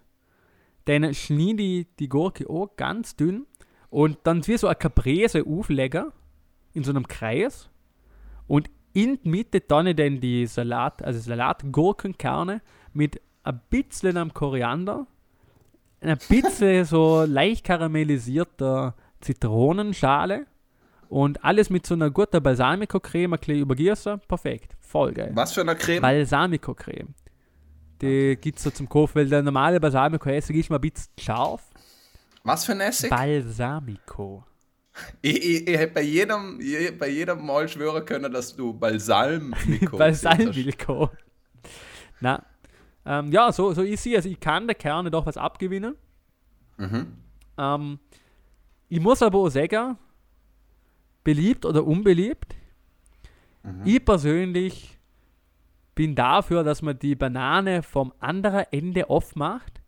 [0.86, 3.48] Dann schneide ich die Gurke auch ganz dünn.
[3.90, 6.12] Und dann wie so eine Caprese auflegen
[6.74, 7.70] in so einem Kreis.
[8.48, 12.62] Und in die Mitte dann dann die Salat, also Salatgurkenkerne
[12.94, 15.08] mit ein bisschen am Koriander,
[16.02, 20.48] ein bisschen so leicht karamellisierter Zitronenschale
[21.12, 24.22] und alles mit so einer guten Balsamico-Creme ein bisschen übergießen.
[24.30, 24.78] Perfekt.
[24.80, 25.32] Voll geil.
[25.34, 26.02] Was für eine Creme?
[26.02, 27.14] Balsamico-Creme.
[28.02, 31.70] Die gibt es so zum Kaufen, weil der normale Balsamico-Essig ist mal ein bisschen scharf.
[32.46, 33.10] Was für ein Essig?
[33.10, 34.46] Balsamico.
[35.22, 39.54] Ich, ich, ich hätte bei jedem, je, bei jedem Mal schwören können, dass du Balsam
[39.92, 41.10] Balsamico.
[42.22, 42.46] Na,
[43.06, 44.16] ähm, ja, so, so ist sie.
[44.16, 45.96] Also ich kann der Kerne doch was abgewinnen.
[46.78, 47.18] Mhm.
[47.58, 48.00] Ähm,
[48.88, 49.98] ich muss aber auch sagen,
[51.24, 52.56] beliebt oder unbeliebt,
[53.64, 53.82] Mhm.
[53.86, 54.98] ich persönlich
[55.94, 59.82] bin dafür, dass man die Banane vom anderen Ende aufmacht,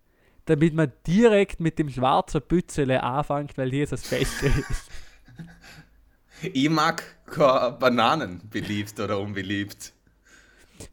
[0.46, 4.89] damit man direkt mit dem schwarzen Bützele anfängt, weil hier das Beste ist.
[6.54, 9.93] Ich mag keine Bananen beliebt oder unbeliebt.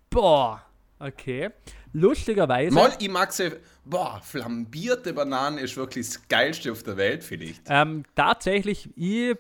[0.09, 0.62] Boah,
[1.00, 1.50] okay.
[1.92, 2.72] lustigerweise.
[2.72, 3.57] Mal, ich mag sie.
[3.85, 7.62] Boah, flambierte Bananen ist wirklich das geilste auf der Welt, vielleicht.
[7.66, 9.37] Ähm, tatsächlich, ich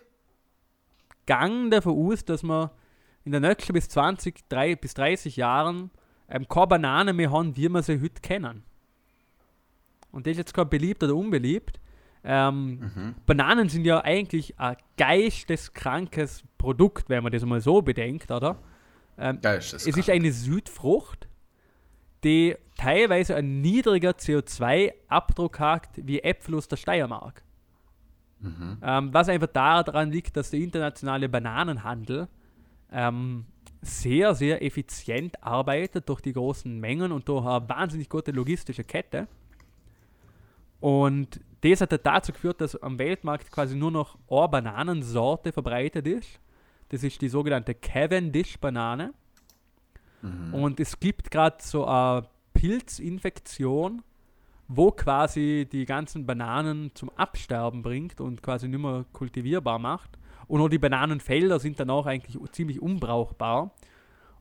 [1.30, 2.72] gang davon aus, dass wir
[3.24, 5.92] in den nächsten bis 20, 3, bis 30 Jahren
[6.28, 8.64] ähm, keine Bananen mehr haben, wie wir sie heute kennen.
[10.10, 11.78] Und das ist jetzt kein beliebt oder unbeliebt.
[12.24, 18.58] Ähm, Bananen sind ja eigentlich ein geisteskrankes Produkt, wenn man das mal so bedenkt, oder?
[19.16, 21.28] Ähm, es ist eine Südfrucht,
[22.24, 27.44] die teilweise einen niedriger CO2-Abdruck hat wie Äpfel aus der Steiermark.
[28.82, 32.28] Ähm, was einfach daran liegt, dass der internationale Bananenhandel
[32.90, 33.44] ähm,
[33.82, 39.28] sehr, sehr effizient arbeitet durch die großen Mengen und durch eine wahnsinnig gute logistische Kette.
[40.80, 46.40] Und das hat dazu geführt, dass am Weltmarkt quasi nur noch eine Bananensorte verbreitet ist.
[46.88, 49.12] Das ist die sogenannte Cavendish-Banane.
[50.52, 54.02] Und es gibt gerade so eine Pilzinfektion,
[54.72, 60.16] wo quasi die ganzen Bananen zum Absterben bringt und quasi nicht mehr kultivierbar macht.
[60.46, 63.72] Und auch die Bananenfelder sind dann auch eigentlich ziemlich unbrauchbar.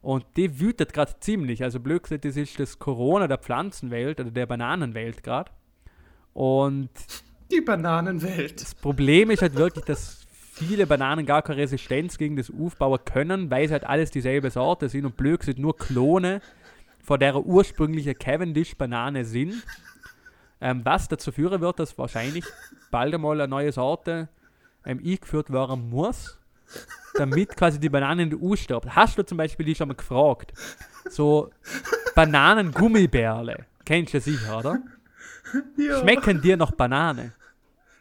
[0.02, 1.64] Und die wütet gerade ziemlich.
[1.64, 5.52] Also blöd gesagt, das ist das Corona der Pflanzenwelt oder der Bananenwelt gerade.
[6.34, 6.92] Und
[7.52, 8.62] Die Bananenwelt.
[8.62, 13.50] das Problem ist halt wirklich, dass viele Bananen gar keine Resistenz gegen das aufbauen können,
[13.50, 16.40] weil sie halt alles dieselbe Sorte sind und blöd sind nur Klone
[17.04, 19.64] von der ursprüngliche Cavendish-Banane sind.
[20.62, 22.46] Ähm, was dazu führen wird, dass wahrscheinlich
[22.92, 24.28] bald einmal eine neue Sorte
[24.86, 26.40] ähm, eingeführt werden muss,
[27.16, 28.96] damit quasi die Banane in der U stirbt.
[28.96, 30.54] Hast du zum Beispiel die schon mal gefragt?
[31.10, 31.50] So
[32.16, 33.66] Bananengummibärle.
[33.86, 34.80] Kennst du sicher, oder?
[35.78, 37.34] Ja, Schmecken dir noch Banane?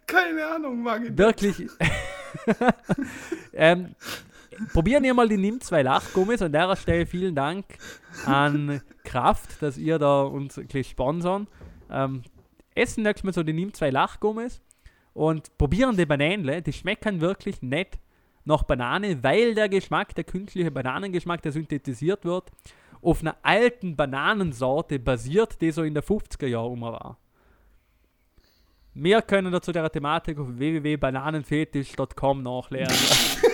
[0.09, 1.16] keine Ahnung, mag ich.
[1.16, 1.68] Wirklich.
[3.53, 3.94] ähm,
[4.73, 6.42] probieren ihr mal die Nimm 2 Lachgummis.
[6.42, 7.66] An der Stelle vielen Dank
[8.27, 11.47] an Kraft, dass ihr da uns ein bisschen sponsern.
[11.90, 12.23] Ähm,
[12.79, 14.62] essen nächstes Mal so die Nimm 2 Lachgummis
[15.12, 16.62] und probieren die Bananenle.
[16.62, 17.99] Die schmecken wirklich nett
[18.45, 22.51] nach Banane, weil der Geschmack, der künstliche Bananengeschmack, der synthetisiert wird,
[23.03, 27.19] auf einer alten Bananensorte basiert, die so in der 50er Jahre um war.
[28.95, 32.97] Mehr können dazu der Thematik auf www.bananenfetisch.com nachlesen.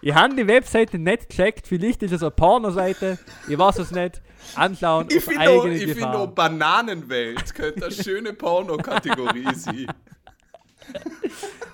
[0.00, 4.22] ich habe die Webseite nicht gecheckt, vielleicht ist es eine Pornoseite, ich weiß es nicht.
[4.54, 9.86] Anschauen Ich auf eigene ich find auch Bananenwelt könnte eine schöne Pornokategorie sein.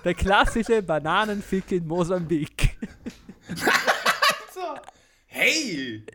[0.03, 2.77] Der klassische Bananenfick in Mosambik.
[5.25, 6.05] Hey!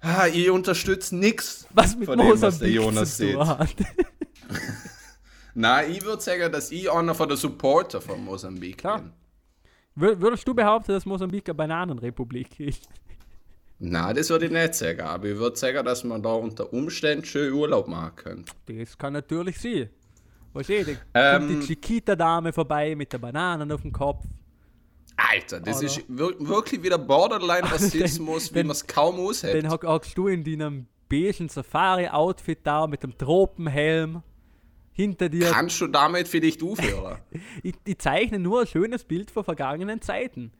[0.00, 3.36] Ah, ich unterstütze nichts Was mit von dem, was der Mosambik Jonas sieht.
[5.54, 9.00] Nein, ich würde sagen, dass ich einer von der Supporter von Mosambik Klar.
[9.02, 9.12] bin.
[9.96, 12.88] Wür- Würdest du behaupten, dass Mosambik eine Bananenrepublik ist?
[13.82, 17.24] Nein, das würde ich nicht sagen, aber ich würde sagen, dass man da unter Umständen
[17.24, 18.52] schön Urlaub machen könnte.
[18.66, 19.88] Das kann natürlich sein.
[20.52, 21.48] Weißt du, da Ähm.
[21.48, 24.24] kommt die Chiquita-Dame vorbei mit der Bananen auf dem Kopf.
[25.16, 25.86] Alter, das Oder?
[25.86, 29.62] ist wir wirklich wieder Borderline-Rassismus, wie man es kaum aushält.
[29.64, 34.22] Dann hock- hockst du in deinem beigen Safari-Outfit da mit dem Tropenhelm.
[34.92, 35.50] Hinter dir.
[35.50, 37.18] Kannst du damit vielleicht aufhören?
[37.62, 40.52] Ich, ich zeichne nur ein schönes Bild von vergangenen Zeiten.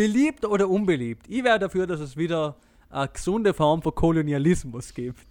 [0.00, 1.26] Beliebt oder unbeliebt?
[1.28, 2.56] Ich wäre dafür, dass es wieder
[2.88, 5.26] eine gesunde Form von Kolonialismus gibt.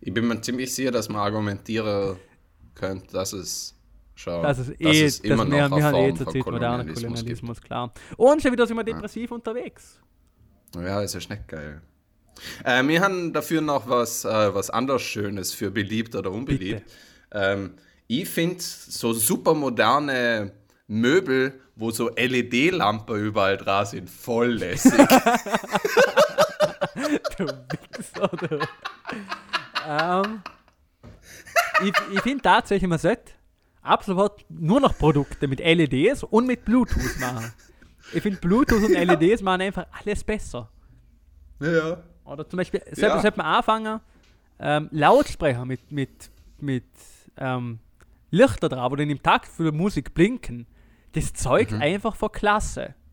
[0.00, 2.16] ich bin mir ziemlich sicher, dass man argumentieren
[2.74, 3.74] könnte, dass es
[4.14, 7.92] schon Das ist eh, das wir, wir haben eh zur Zeit moderner Kolonialismus Kolonialismus, klar.
[8.16, 10.00] Und schon wieder sind wir depressiv unterwegs.
[10.72, 10.86] gibt.
[10.86, 11.82] Ja, ist ja nicht geil.
[12.64, 16.82] Äh, wir haben dafür noch was, äh, was anderes Schönes für beliebt oder unbeliebt.
[17.32, 17.74] Ähm,
[18.06, 20.52] ich finde so super moderne
[20.86, 24.92] Möbel, wo so LED-Lampen überall dran sind, voll lässig.
[27.36, 28.58] Du Wichser, du.
[29.88, 30.42] ähm,
[31.82, 33.32] ich ich finde tatsächlich, man sollte
[33.82, 37.52] ab sofort nur noch Produkte mit LEDs und mit Bluetooth machen.
[38.12, 40.68] Ich finde Bluetooth und LEDs machen einfach alles besser.
[41.60, 42.02] ja.
[42.24, 43.20] Oder zum Beispiel, sollte, Ja.
[43.20, 44.00] sollte man anfangen,
[44.60, 46.84] ähm, Lautsprecher mit, mit, mit
[47.36, 47.80] ähm,
[48.30, 50.66] Lichter drauf, wo dann im Takt für Musik blinken.
[51.14, 51.80] Das zeugt Mhm.
[51.80, 52.94] einfach von Klasse.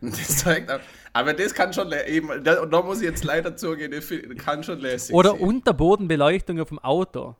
[0.00, 0.80] Das zeigt auch,
[1.14, 4.12] aber das kann schon, eben, da, da muss ich jetzt leider zugehen, das
[4.44, 5.40] kann schon lässig Oder sein.
[5.40, 7.36] Unterbodenbeleuchtung auf dem Auto.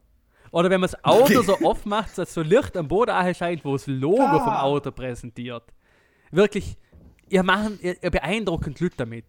[0.51, 3.87] Oder wenn man das Auto so aufmacht, dass so Licht am Boden erscheint, wo das
[3.87, 4.39] Logo Ah.
[4.45, 5.65] vom Auto präsentiert.
[6.31, 6.79] Wirklich,
[7.29, 9.27] ihr, machen, ihr, ihr beeindruckend Leute damit.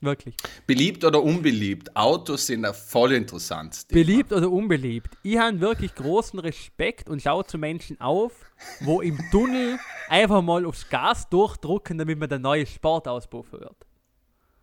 [0.00, 0.36] Wirklich.
[0.66, 1.96] Beliebt oder unbeliebt?
[1.96, 3.86] Autos sind ja voll interessant.
[3.88, 5.16] Beliebt oder unbeliebt?
[5.22, 8.32] Ich habe wirklich großen Respekt und schaue zu Menschen auf,
[8.80, 9.78] wo im Tunnel
[10.08, 13.86] einfach mal aufs Gas durchdrucken, damit man den neuen Sportauspuff hört.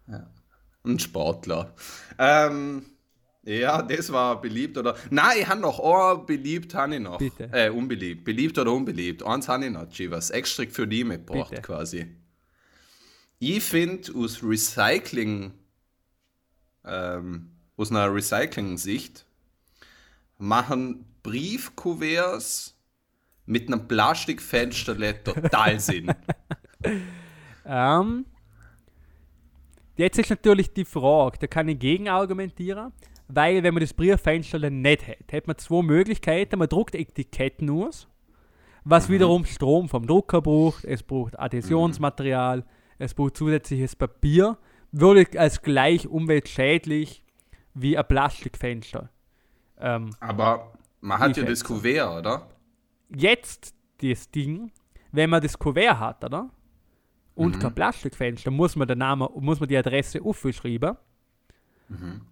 [0.07, 0.27] Ja.
[0.85, 1.73] Ein Sportler.
[2.19, 2.85] Ähm,
[3.43, 4.95] ja, das war beliebt oder.
[5.09, 5.79] Nein, ich habe noch.
[5.79, 7.17] Oh, beliebt habe ich noch.
[7.17, 7.49] Bitte.
[7.51, 8.23] Äh, unbeliebt.
[8.23, 9.23] Beliebt oder unbeliebt.
[9.23, 10.29] Eins habe ich noch, Chivas.
[10.29, 11.61] Extra für die mitgebracht, Bitte.
[11.61, 12.07] quasi.
[13.39, 15.53] Ich finde, aus Recycling,
[16.85, 19.25] ähm, aus einer Recycling-Sicht,
[20.37, 22.77] machen Briefkuverts
[23.45, 26.13] mit einem Plastikfensterle total Sinn.
[27.65, 28.25] Ähm,
[29.95, 32.91] jetzt ist natürlich die Frage, da kann ich gegenargumentieren,
[33.27, 36.59] weil wenn man das Brieffenster nicht hat, hat man zwei Möglichkeiten.
[36.59, 38.07] Man druckt Etiketten aus,
[38.83, 42.65] was wiederum Strom vom Drucker braucht, es braucht Adhäsionsmaterial,
[42.97, 44.58] es braucht zusätzliches Papier,
[44.91, 47.23] würde als gleich umweltschädlich
[47.73, 49.10] wie ein Plastikfenster.
[49.79, 51.63] Ähm, Aber man hat ja das.
[51.63, 52.49] Kuvert, oder?
[53.15, 54.71] jetzt das Ding,
[55.12, 56.49] wenn man das Kuvert hat, oder?
[57.36, 60.97] Und kein Plastikfenster, muss man den Namen, muss man die Adresse aufschreiben.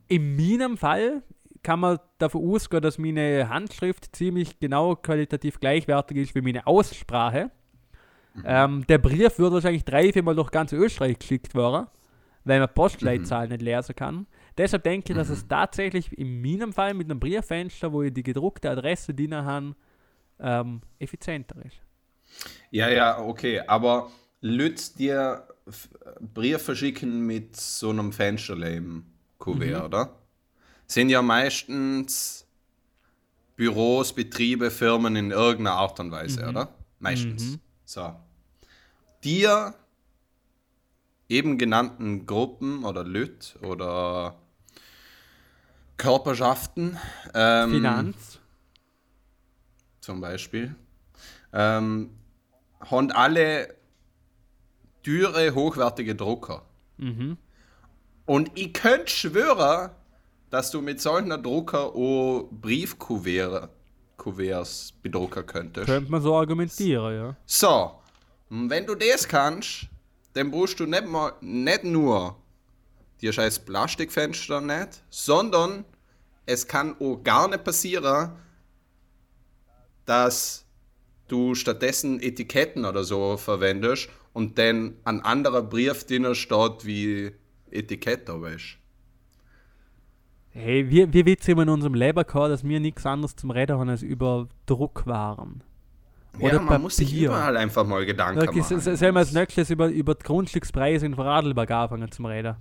[0.08, 1.24] In meinem Fall
[1.64, 7.52] kann man davon ausgehen, dass meine Handschrift ziemlich genau qualitativ gleichwertig ist wie meine Aussprache.
[8.46, 11.88] Ähm, der Brief wird wahrscheinlich drei, viermal durch ganz Österreich geschickt werden,
[12.44, 14.28] weil man Postleitzahlen nicht lesen kann.
[14.58, 18.24] Deshalb denke ich, dass es tatsächlich in meinem Fall mit einem Brieffenster, wo ich die
[18.24, 19.76] gedruckte Adresse drin habe,
[20.40, 21.78] ähm, effizienter ist.
[22.70, 24.10] Ja, ja, okay, aber
[24.42, 25.48] Lütz dir
[26.34, 29.06] Brief verschicken mit so einem Fensterle im
[29.38, 30.16] Kuvert, oder?
[30.88, 32.48] Sind ja meistens
[33.56, 36.74] Büros, Betriebe, Firmen in irgendeiner Art und Weise, oder?
[37.00, 37.60] Meistens.
[37.92, 38.16] So.
[39.22, 39.76] Dir
[41.28, 44.40] eben genannten Gruppen oder Lüt oder
[45.98, 46.98] Körperschaften
[47.34, 48.40] ähm, Finanz.
[50.00, 50.74] zum Beispiel,
[51.52, 52.12] ähm,
[52.80, 53.76] haben alle
[55.04, 56.64] teure, hochwertige Drucker.
[56.96, 57.38] Mhm.
[58.26, 59.92] Und ich könnte schwören,
[60.50, 63.81] dass du mit solchen Drucker auch Briefkuverts
[64.22, 65.88] Kuverts bedrucken könntest.
[65.88, 67.36] Könnte man so argumentieren, ja.
[67.48, 67.92] So,
[68.50, 69.88] wenn du das kannst,
[70.34, 72.36] dann brauchst du nicht, mal, nicht nur
[73.20, 75.86] die scheiß Plastikfenster nicht, sondern
[76.46, 78.34] es kann auch gar nicht passieren,
[80.06, 80.66] dass
[81.28, 87.32] du stattdessen Etiketten oder so verwendest und dann ein anderer Brief drin steht wie
[87.72, 88.78] Etikett da weißt.
[90.54, 91.94] Hey, wir, wir wissen immer in unserem
[92.26, 95.64] gehabt, dass wir nichts anderes zum Reden haben als über Druckwaren.
[96.40, 97.28] Oder Ja, man muss sich Papier.
[97.30, 98.80] überall einfach mal Gedanken Okay, machen.
[98.80, 102.56] so- sollen wir als nächstes über, über die Grundstückspreise in Vorarlberg anfangen zum Reden?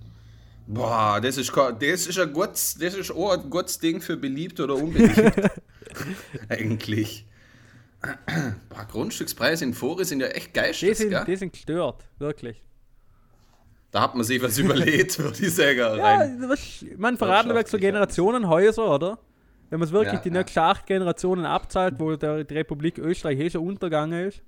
[0.67, 4.59] Boah, das ist, das ist ein gutes, das ist auch ein gutes Ding für beliebt
[4.59, 5.19] oder unbeliebt.
[6.49, 7.25] Eigentlich.
[8.69, 12.61] Boah, Grundstückspreise in Fori sind ja echt Die geistes, sind, die sind gestört, wirklich.
[13.91, 15.79] Da hat man sich was überlegt, würde ich sagen.
[15.79, 16.43] Ja, Rein.
[16.47, 19.19] was, man Vorarlberg so Generationenhäuser, oder?
[19.69, 20.35] Wenn man es wirklich Ja, die ja.
[20.39, 24.41] nächsten acht Generationen abzahlt, wo der, die Republik Österreich eh schon untergegangen ist.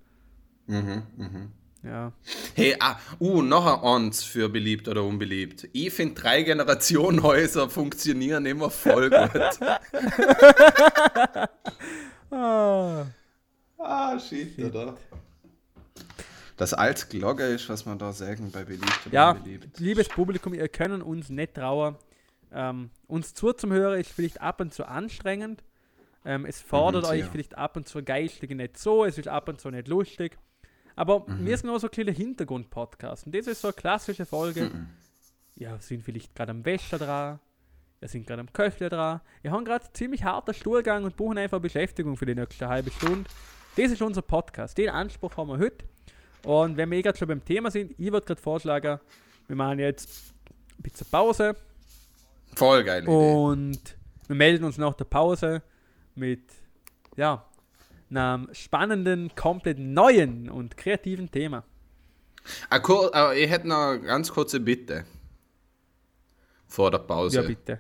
[0.67, 1.51] Mhm, mhm.
[1.83, 2.13] Ja.
[2.55, 5.67] Hey, ah, uh, noch ein Ons für beliebt oder unbeliebt.
[5.73, 9.59] Ich finde, drei Generationenhäuser funktionieren immer voll gut.
[12.31, 13.05] Ah.
[13.77, 14.95] ah, shit, oder?
[16.63, 19.79] Das als Glocke ist, was man da sagen bei beliebt Ja, unbeliebt.
[19.81, 21.97] liebes Publikum, ihr können uns nicht trauen.
[22.53, 25.61] Ähm, uns zuzuhören ist vielleicht ab und zu anstrengend.
[26.23, 27.31] Ähm, es fordert Mhm, euch sehr.
[27.31, 30.37] vielleicht ab und zu geistig nicht so, es ist ab und zu nicht lustig.
[30.95, 31.45] Aber Mhm.
[31.45, 33.25] wir sind auch so ein kleiner Hintergrund-Podcast.
[33.25, 34.69] Und das ist so eine klassische Folge.
[34.69, 34.87] Mhm.
[35.55, 37.41] Ja, sind vielleicht gerade am Wäscher dran,
[37.99, 39.19] wir sind gerade am Köchler dran.
[39.41, 43.29] Wir haben gerade ziemlich harter Stuhlgang und brauchen einfach Beschäftigung für die nächste halbe Stunde.
[43.75, 44.77] Das ist unser Podcast.
[44.77, 45.85] Den Anspruch haben wir heute.
[46.43, 48.99] Und wenn wir eh gerade schon beim Thema sind, ich würde gerade vorschlagen,
[49.47, 50.33] wir machen jetzt
[50.77, 51.55] ein bisschen Pause
[52.55, 53.07] Voll Idee.
[53.07, 53.79] und
[54.27, 55.61] wir melden uns nach der Pause
[56.15, 56.41] mit,
[57.15, 57.45] ja,
[58.09, 61.63] einem spannenden, komplett neuen und kreativen Thema.
[62.69, 62.79] Ah,
[63.13, 65.05] ah, ich hätte noch eine ganz kurze Bitte.
[66.67, 67.41] Vor der Pause.
[67.41, 67.79] Ja, bitte.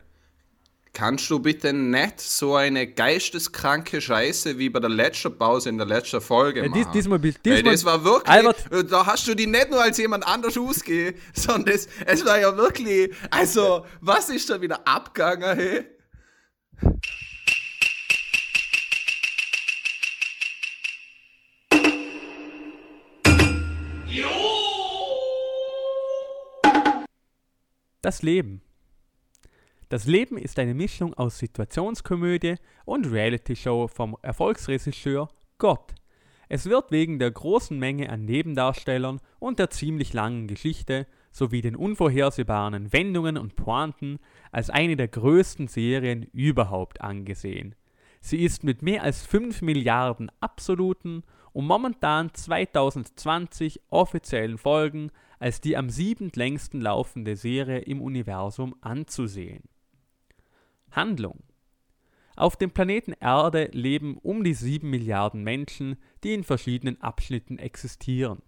[0.95, 5.87] Kannst du bitte nicht so eine geisteskranke Scheiße wie bei der letzten Pause in der
[5.87, 6.83] letzten Folge Ja, machen?
[6.83, 9.71] dies, diesmal, bis- Weil diesmal, das war wirklich, Albert- äh, da hast du die nicht
[9.71, 14.61] nur als jemand anders ausgegeben, sondern das, es war ja wirklich, also, was ist da
[14.61, 15.85] wieder abgegangen, hey?
[28.01, 28.61] Das Leben.
[29.93, 35.29] Das Leben ist eine Mischung aus Situationskomödie und Reality-Show vom Erfolgsregisseur
[35.59, 35.93] Gott.
[36.49, 41.75] Es wird wegen der großen Menge an Nebendarstellern und der ziemlich langen Geschichte sowie den
[41.75, 44.17] unvorhersehbaren Wendungen und Pointen
[44.51, 47.75] als eine der größten Serien überhaupt angesehen.
[48.19, 51.21] Sie ist mit mehr als 5 Milliarden absoluten
[51.51, 59.69] und momentan 2020 offiziellen Folgen als die am siebentlängsten laufende Serie im Universum anzusehen.
[60.95, 61.39] Handlung
[62.35, 68.43] Auf dem Planeten Erde leben um die 7 Milliarden Menschen, die in verschiedenen Abschnitten existieren.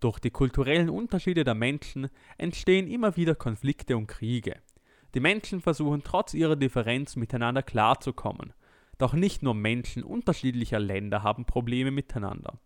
[0.00, 4.56] Durch die kulturellen Unterschiede der Menschen entstehen immer wieder Konflikte und Kriege.
[5.14, 8.52] Die Menschen versuchen trotz ihrer Differenz miteinander klarzukommen.
[8.98, 12.58] Doch nicht nur Menschen unterschiedlicher Länder haben Probleme miteinander.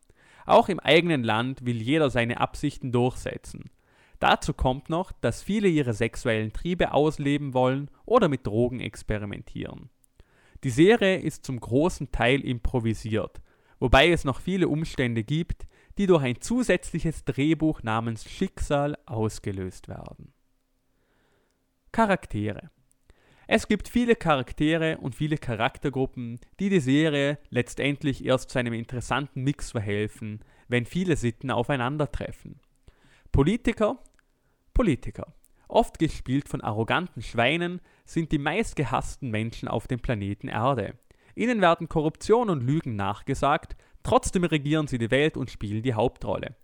[0.45, 3.71] Auch im eigenen Land will jeder seine Absichten durchsetzen.
[4.21, 9.89] Dazu kommt noch, dass viele ihre sexuellen Triebe ausleben wollen oder mit Drogen experimentieren.
[10.63, 13.41] Die Serie ist zum großen Teil improvisiert,
[13.79, 15.67] wobei es noch viele Umstände gibt,
[15.97, 20.35] die durch ein zusätzliches Drehbuch namens Schicksal ausgelöst werden.
[21.91, 22.71] Charaktere
[23.47, 29.43] Es gibt viele Charaktere und viele Charaktergruppen, die die Serie letztendlich erst zu einem interessanten
[29.43, 32.61] Mix verhelfen, wenn viele Sitten aufeinandertreffen.
[33.33, 33.99] Politiker
[34.81, 35.35] Politiker,
[35.69, 40.95] oft gespielt von arroganten Schweinen, sind die meistgehassten Menschen auf dem Planeten Erde.
[41.35, 46.57] Ihnen werden Korruption und Lügen nachgesagt, trotzdem regieren sie die Welt und spielen die Hauptrolle.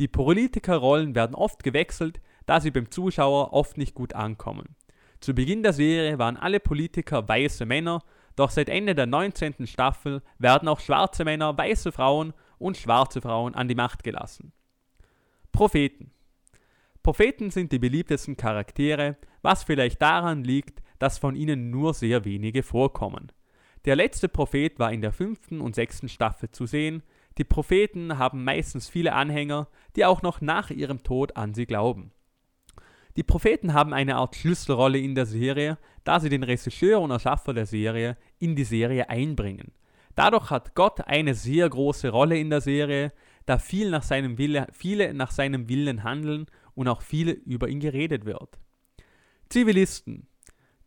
[0.00, 4.74] Die Politikerrollen werden oft gewechselt, da sie beim Zuschauer oft nicht gut ankommen.
[5.20, 8.02] Zu Beginn der Serie waren alle Politiker weiße Männer,
[8.34, 9.68] doch seit Ende der 19.
[9.68, 14.52] Staffel werden auch schwarze Männer, weiße Frauen und schwarze Frauen an die Macht gelassen.
[15.52, 16.10] Propheten
[17.02, 22.62] Propheten sind die beliebtesten Charaktere, was vielleicht daran liegt, dass von ihnen nur sehr wenige
[22.62, 23.32] vorkommen.
[23.86, 27.02] Der letzte Prophet war in der fünften und sechsten Staffel zu sehen.
[27.38, 32.12] Die Propheten haben meistens viele Anhänger, die auch noch nach ihrem Tod an sie glauben.
[33.16, 37.54] Die Propheten haben eine Art Schlüsselrolle in der Serie, da sie den Regisseur und Erschaffer
[37.54, 39.72] der Serie in die Serie einbringen.
[40.14, 43.12] Dadurch hat Gott eine sehr große Rolle in der Serie,
[43.46, 47.80] da viel nach seinem Wille, viele nach seinem Willen handeln und auch viel über ihn
[47.80, 48.58] geredet wird.
[49.48, 50.28] Zivilisten.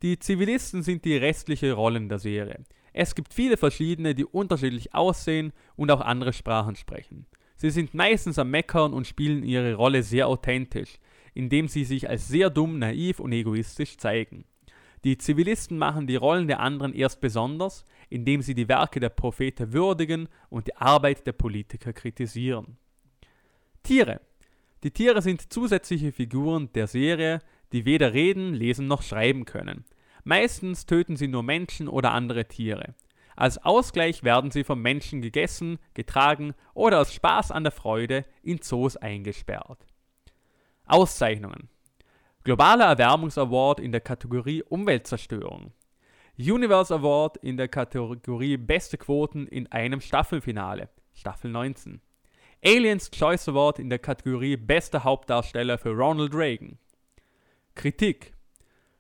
[0.01, 2.63] Die Zivilisten sind die restliche Rollen der Serie.
[2.93, 7.25] Es gibt viele verschiedene, die unterschiedlich aussehen und auch andere Sprachen sprechen.
[7.55, 10.99] Sie sind meistens am Meckern und spielen ihre Rolle sehr authentisch,
[11.33, 14.45] indem sie sich als sehr dumm, naiv und egoistisch zeigen.
[15.03, 19.73] Die Zivilisten machen die Rollen der anderen erst besonders, indem sie die Werke der Propheten
[19.73, 22.77] würdigen und die Arbeit der Politiker kritisieren.
[23.81, 24.21] Tiere.
[24.83, 27.39] Die Tiere sind zusätzliche Figuren der Serie,
[27.71, 29.85] die weder reden, lesen noch schreiben können.
[30.25, 32.93] Meistens töten sie nur Menschen oder andere Tiere.
[33.35, 38.61] Als Ausgleich werden sie vom Menschen gegessen, getragen oder aus Spaß an der Freude in
[38.61, 39.85] Zoos eingesperrt.
[40.85, 41.69] Auszeichnungen
[42.43, 45.71] Globaler Erwärmungsaward in der Kategorie Umweltzerstörung.
[46.37, 52.01] Universe Award in der Kategorie Beste Quoten in einem Staffelfinale, Staffel 19.
[52.65, 56.77] Aliens Choice Award in der Kategorie Bester Hauptdarsteller für Ronald Reagan.
[57.75, 58.33] Kritik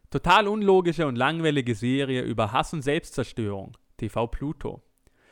[0.09, 3.77] Total unlogische und langweilige Serie über Hass und Selbstzerstörung.
[3.95, 4.83] TV Pluto.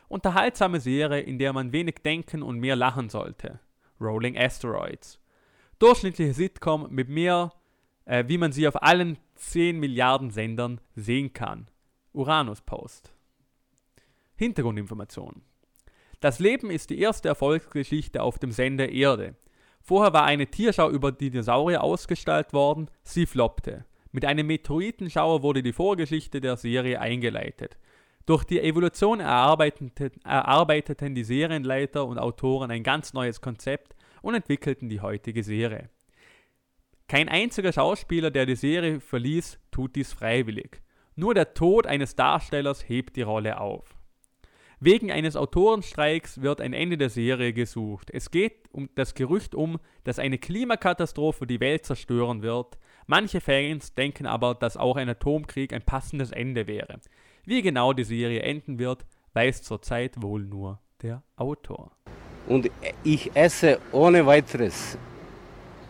[0.08, 3.60] Unterhaltsame Serie, in der man wenig denken und mehr lachen sollte.
[4.00, 5.20] Rolling Asteroids.
[5.78, 7.52] Durchschnittliche Sitcom mit mehr,
[8.06, 11.68] äh, wie man sie auf allen 10 Milliarden Sendern sehen kann.
[12.14, 13.14] Uranus Post.
[14.38, 15.44] Hintergrundinformation.
[16.22, 19.36] Das Leben ist die erste Erfolgsgeschichte auf dem Sender Erde.
[19.82, 23.86] Vorher war eine Tierschau über Dinosaurier ausgestellt worden, sie floppte.
[24.12, 27.76] Mit einem Meteoritenschauer wurde die Vorgeschichte der Serie eingeleitet.
[28.28, 34.90] Durch die Evolution erarbeiteten, erarbeiteten die Serienleiter und Autoren ein ganz neues Konzept und entwickelten
[34.90, 35.90] die heutige Serie.
[37.08, 40.84] Kein einziger Schauspieler, der die Serie verließ, tut dies freiwillig.
[41.16, 44.01] Nur der Tod eines Darstellers hebt die Rolle auf.
[44.84, 48.10] Wegen eines Autorenstreiks wird ein Ende der Serie gesucht.
[48.12, 52.80] Es geht um das Gerücht um, dass eine Klimakatastrophe die Welt zerstören wird.
[53.06, 57.00] Manche Fans denken aber, dass auch ein Atomkrieg ein passendes Ende wäre.
[57.46, 61.92] Wie genau die Serie enden wird, weiß zurzeit wohl nur der Autor.
[62.48, 62.72] Und
[63.04, 64.98] ich esse ohne weiteres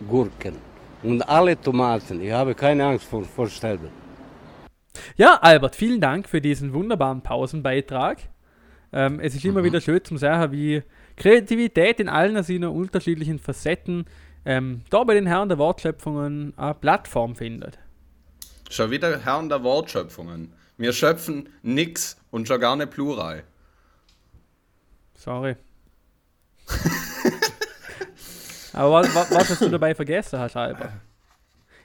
[0.05, 0.57] Gurken
[1.01, 2.21] und alle Tomaten.
[2.21, 3.87] Ich habe keine Angst vor, vor Sterben.
[5.15, 8.17] Ja, Albert, vielen Dank für diesen wunderbaren Pausenbeitrag.
[8.93, 9.65] Ähm, es ist immer mhm.
[9.65, 10.83] wieder schön zu sehen, wie
[11.15, 14.05] Kreativität in allen seinen unterschiedlichen Facetten
[14.45, 17.77] ähm, da bei den Herren der Wortschöpfungen eine Plattform findet.
[18.69, 20.53] Schon wieder Herren der Wortschöpfungen.
[20.77, 23.43] Wir schöpfen nix und schon gar nicht Plural.
[25.17, 25.55] Sorry.
[28.73, 30.93] Aber was, was, hast du dabei vergessen, Herr Schreiber?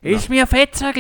[0.01, 0.93] Ist mir fetzer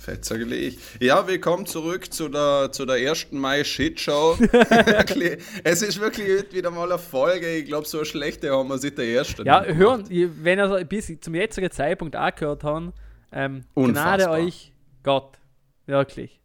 [0.00, 0.16] gleich.
[0.16, 0.78] Fetzerlich.
[1.00, 3.32] Ja, willkommen zurück zu der, zu der 1.
[3.32, 4.38] Mai-Shitshow.
[5.64, 7.56] es ist wirklich wieder mal eine Folge.
[7.56, 9.46] Ich glaube, so eine schlechte haben wir seit der ersten.
[9.46, 12.92] Ja, hören, wenn ihr bis zum jetzigen Zeitpunkt auch gehört haben,
[13.32, 13.64] ähm.
[13.74, 14.72] Gnade euch
[15.02, 15.38] Gott.
[15.86, 16.40] Wirklich.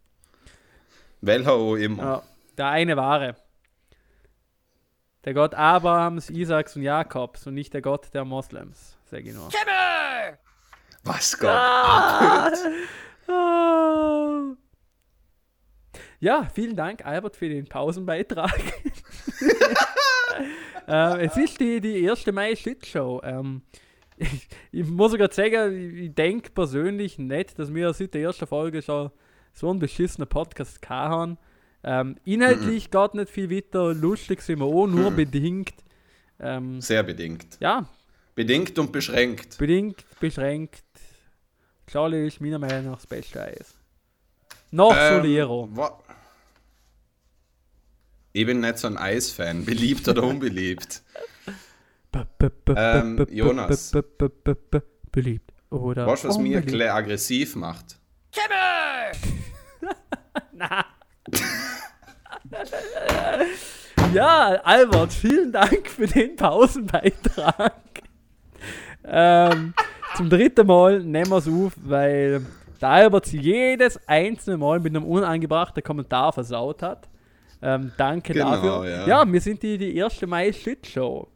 [1.21, 2.03] Welcher auch immer.
[2.03, 2.23] Ja,
[2.57, 3.35] der eine wahre.
[5.23, 9.49] Der Gott Abrahams, Isaaks und Jakobs und nicht der Gott der Moslems, sage ich nur.
[11.03, 11.49] Was Gott?
[11.49, 12.51] Ah!
[16.19, 18.57] Ja, vielen Dank, Albert, für den Pausenbeitrag.
[20.87, 23.21] ähm, es ist die, die erste Mai-Shitshow.
[23.23, 23.61] Ähm,
[24.17, 28.81] ich, ich muss sogar sagen, ich, denke persönlich nicht, dass wir seit der ersten Folge
[28.81, 29.11] schon
[29.53, 31.37] so einen beschissenen Podcast haben.
[31.83, 35.75] Ähm, inhaltlich geht nicht viel weiter, lustig sind wir auch, nur bedingt.
[36.39, 37.57] Ähm, Sehr bedingt.
[37.59, 37.87] ja,
[38.33, 39.57] Bedingt und beschränkt.
[39.57, 40.83] bedingt, beschränkt.
[41.87, 43.75] Charlie ist meiner Meinung nach das beste Eis.
[44.71, 45.69] Noch Ähm, Solero.
[45.71, 45.99] wa-
[48.33, 49.63] Ich bin nicht so ein Eisfan.
[49.65, 51.03] Beliebt oder unbeliebt?
[52.75, 53.91] ähm, Jonas.
[55.11, 55.51] Beliebt.
[55.69, 56.67] Oder Weißt du, was mir unbeliebt?
[56.67, 57.97] gleich aggressiv macht?
[64.13, 67.73] Ja, Albert, vielen Dank für den Pausenbeitrag.
[69.03, 69.73] ähm,
[70.15, 72.45] zum dritten Mal nehmen wir es auf, weil
[72.81, 77.07] der Albert jedes einzelne Mal mit einem unangebrachten Kommentar versaut hat.
[77.61, 78.89] Ähm, danke Genau, dafür.
[78.89, 79.07] ja.
[79.07, 81.27] ja, wir sind die, die erste Mai-Shit-Show.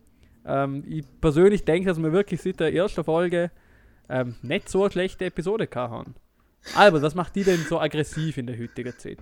[0.46, 3.52] Ähm, ich persönlich denke, dass wir wirklich seit der ersten Folge
[4.10, 6.16] ähm, nicht so eine schlechte Episode haben.
[6.76, 9.20] Albert, was macht die denn so aggressiv in der heutigen Zeit?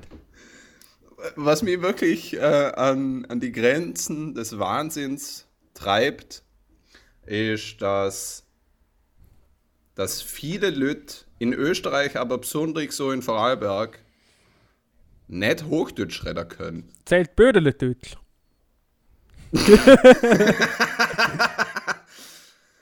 [1.36, 2.40] Was mich wirklich äh,
[2.76, 6.44] an, an die Grenzen des Wahnsinns treibt,
[7.26, 8.47] ist, dass,
[9.98, 13.98] dass viele Leute in Österreich, aber besonders so in Vorarlberg,
[15.28, 16.88] nicht Hochdeutsch reden können.
[17.04, 18.16] Zählt Bödele Deutsch.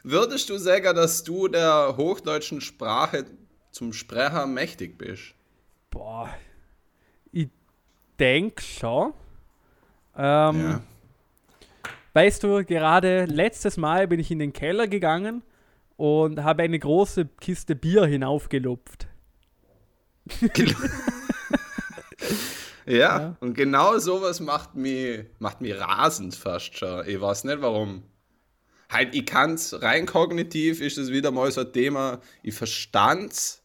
[0.03, 3.23] Würdest du sagen, dass du der hochdeutschen Sprache
[3.71, 5.35] zum Sprecher mächtig bist?
[5.89, 6.29] Boah,
[7.31, 7.47] ich
[8.19, 9.13] denke schon.
[10.17, 10.81] Ähm, Ja.
[12.11, 15.43] Weißt du, gerade letztes Mal bin ich in den Keller gegangen
[15.97, 19.07] und habe eine große Kiste Bier hinaufgelupft.
[22.87, 27.07] Ja, und genau sowas macht mich, macht mich rasend fast schon.
[27.07, 28.03] Ich weiß nicht warum.
[28.89, 33.63] Halt, ich kann's, rein kognitiv ist es wieder mal so ein Thema, ich verstand's,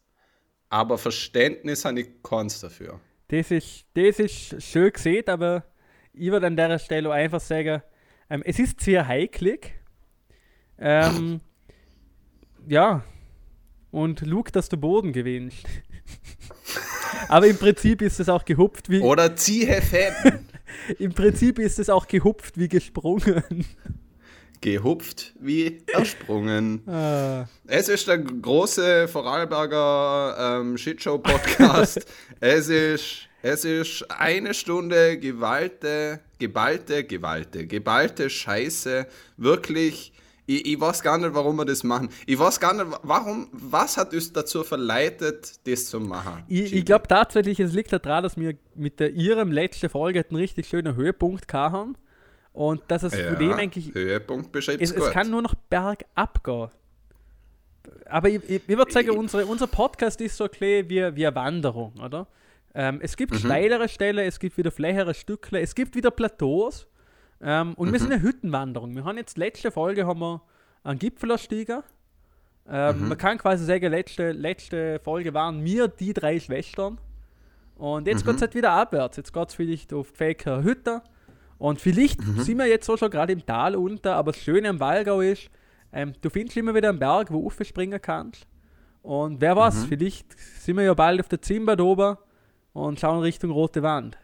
[0.70, 2.98] aber Verständnis habe ich keins dafür.
[3.28, 5.64] Das ist, das ist schön gesehen, aber
[6.14, 7.82] ich würde an der Stelle einfach sagen,
[8.30, 9.74] ähm, es ist sehr heiklig.
[10.78, 11.42] Ähm,
[12.66, 13.02] ja,
[13.90, 15.66] und Luke, dass du Boden gewinnst.
[17.28, 20.46] aber im Prinzip ist es auch gehupft wie, Oder ziehe Fäden.
[20.98, 23.64] im Prinzip ist es auch gehupft wie gesprungen.
[24.62, 26.86] Gehupft wie ersprungen.
[26.86, 27.48] Ah.
[27.66, 32.06] Es ist der große Vorarlberger ähm, Shitshow-Podcast.
[32.40, 39.06] es, ist, es ist eine Stunde gewalte, geballte, gewalte, geballte Scheiße.
[39.38, 40.12] Wirklich,
[40.50, 42.08] ich, ich weiß gar nicht, warum wir das machen.
[42.26, 46.44] Ich weiß gar nicht, warum, was hat uns dazu verleitet, das zu machen?
[46.48, 50.36] Ich, ich glaube tatsächlich, es liegt daran, dass wir mit der ihrem letzten Folge einen
[50.36, 51.96] richtig schönen Höhepunkt gehabt haben.
[52.52, 56.68] Und dass es von dem eigentlich Höhepunkt beschreibt es, es kann nur noch bergab gehen.
[58.06, 61.26] Aber ich, ich, ich würde sagen, unsere, unser Podcast ist so ein bisschen wie, wie
[61.26, 62.26] eine Wanderung, oder?
[62.74, 66.88] Ähm, es gibt steilere Stellen, es gibt wieder flächere Stückle, es gibt wieder Plateaus.
[67.42, 68.94] Ähm, und wir sind eine Hüttenwanderung.
[68.94, 70.42] Wir haben jetzt letzte Folge haben wir
[70.84, 71.82] einen Gipfel erstiegen.
[72.68, 76.98] Ähm, Man kann quasi sagen, letzte, letzte Folge waren wir die drei Schwestern.
[77.76, 79.16] Und jetzt geht es halt wieder abwärts.
[79.16, 81.02] Jetzt geht es vielleicht auf die Fäker Hütte.
[81.56, 84.80] Und vielleicht sind wir jetzt so schon gerade im Tal unter, aber das Schöne am
[84.80, 85.50] Wallgau ist,
[85.92, 88.46] ähm, du findest immer wieder einen Berg, wo du springen kannst.
[89.02, 92.16] Und wer weiß, vielleicht sind wir ja bald auf der Zimbad oben
[92.74, 94.16] und schauen Richtung Rote Wand.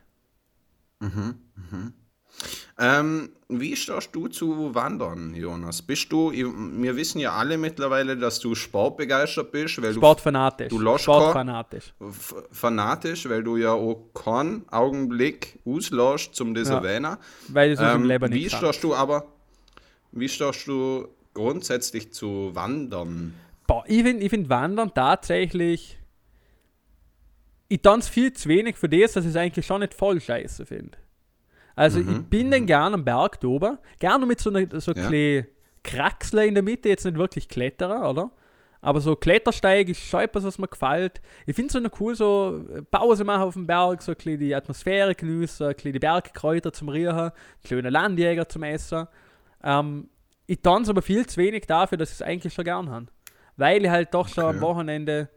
[2.79, 5.81] Ähm, wie stehst du zu Wandern, Jonas?
[5.81, 10.69] Bist du, wir wissen ja alle mittlerweile, dass du sportbegeistert bist, weil Sportfanatisch.
[10.69, 11.95] du Sportfanatisch.
[11.99, 16.77] du f- fanatisch, weil du ja auch keinen Augenblick auslässt, zum das Ja.
[16.79, 17.17] erwähnen.
[17.49, 18.59] Weil es Ähm, im Leben wie nicht kann.
[18.59, 19.27] stehst du aber,
[20.13, 23.33] wie stehst du grundsätzlich zu Wandern?
[23.67, 25.99] Boah, ich finde ich find Wandern tatsächlich.
[27.69, 30.67] Ich tanze viel zu wenig für das, dass ich es eigentlich schon nicht voll scheiße
[30.67, 30.99] finde.
[31.77, 35.11] Also ich bin dann gerne am Berg oben, gerne mit so einer so Ja.
[35.11, 35.43] ja.
[35.85, 38.31] Kraxler in der Mitte, jetzt nicht wirklich Kletterer, oder?
[38.81, 41.21] Aber so Klettersteig ist schon etwas, was mir gefällt.
[41.45, 44.39] Ich finde es so noch cool, so Pause machen auf dem Berg, so ein bisschen
[44.41, 49.07] die Atmosphäre genießen, ein bisschen die Bergkräuter zum Riechen, ein kleiner Landjäger zum Essen.
[49.63, 50.09] Ähm,
[50.47, 53.07] ich tanze aber viel zu wenig dafür, dass ich es eigentlich schon gern habe.
[53.57, 54.57] Weil ich halt doch schon Okay.
[54.57, 55.29] am Wochenende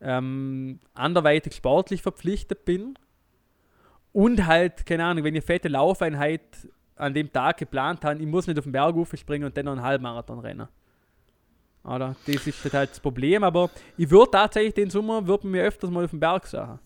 [0.00, 2.98] ähm, anderweitig sportlich verpflichtet bin.
[4.12, 8.46] Und halt, keine Ahnung, wenn ich fette Laufeinheit an dem Tag geplant habe, ich muss
[8.46, 10.68] nicht auf den Berg springen und dann noch einen Halbmarathon rennen.
[11.84, 12.14] Oder?
[12.26, 16.04] Das ist halt das Problem, aber ich würde tatsächlich den Sommer würden mir öfters mal
[16.04, 16.78] auf den Berg sagen.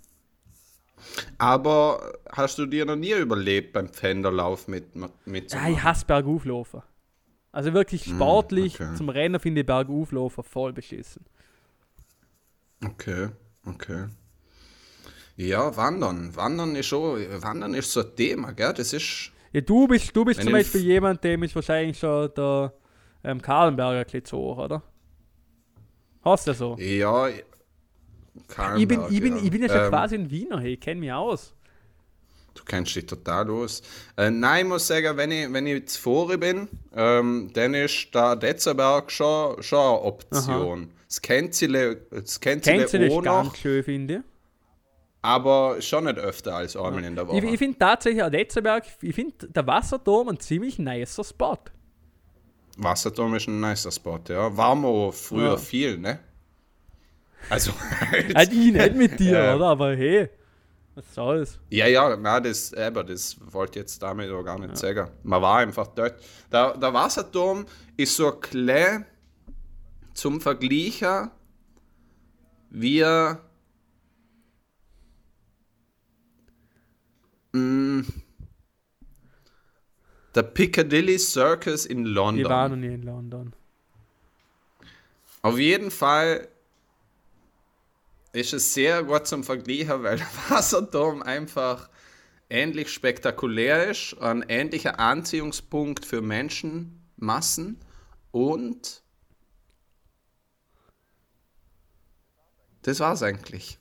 [1.37, 4.87] Aber hast du dir noch nie überlebt beim Pfänderlauf mit,
[5.27, 6.83] mit Ja, ich hasse Bergauflaufen.
[7.53, 8.95] Also wirklich sportlich okay.
[8.97, 11.24] zum Rennen finde ich Bergauflaufen voll beschissen.
[12.85, 13.29] Okay,
[13.66, 14.07] okay.
[15.37, 16.34] Ja, Wandern.
[16.34, 18.72] Wandern ist schon, Wandern ist so ein Thema, gell?
[18.74, 19.32] Das ist.
[19.53, 22.72] Ja, du bist, du bist zum Beispiel jemand, dem ist wahrscheinlich schon der
[23.22, 24.82] ähm, Kahlenberger zu hoch, oder?
[26.22, 26.76] Hast du so?
[26.78, 27.28] Ja.
[27.28, 29.43] Ich bin, ich, bin, ja.
[29.43, 31.55] ich bin ja schon Ähm, quasi ein Wiener, hey, ich kenne mich aus.
[32.55, 33.82] Du kennst dich total aus.
[34.16, 38.37] Äh, nein, ich muss sagen, wenn ich, wenn ich zuvor bin, ähm, dann ist der
[38.37, 40.91] Detzenberg schon, schon eine Option.
[41.07, 44.20] Das Kenzile, das Kenzile Kennst du das auch ganz schön, finde ich.
[45.27, 47.39] Aber schon nicht öfter als einmal in der Woche.
[47.39, 51.59] Ich, ich finde tatsächlich an Letzenberg, ich finde der Wasserturm ein ziemlich nicer Spot.
[52.79, 54.57] Wasserturm ist ein nicer Spot, ja.
[54.57, 55.57] War mir früher Ja.
[55.57, 56.20] viel, ne?
[57.51, 57.72] Also,
[58.12, 59.57] Halt ich nicht mit dir, Ja.
[59.57, 59.66] oder?
[59.66, 60.29] Aber hey,
[60.95, 61.59] was soll's?
[61.70, 65.11] ja, ja, na, das, eben, das wollte ich jetzt damit auch gar nicht sagen.
[65.24, 66.14] Man war einfach dort.
[66.53, 67.66] Der, der Wasserturm
[67.97, 69.05] ist so klein
[70.14, 71.31] zum Vergleichen
[72.70, 73.05] wie
[77.57, 78.07] mm,
[80.35, 82.45] der Piccadilly Circus in London.
[82.45, 83.53] Ich war noch nie in London.
[85.43, 86.49] Auf jeden Fall
[88.33, 91.89] ist es sehr gut zum Vergleichen, weil der Wasserturm einfach
[92.51, 97.81] ähnlich spektakulär ist, ein ähnlicher Anziehungspunkt für Menschenmassen
[98.31, 99.03] und
[102.83, 103.79] das war's eigentlich.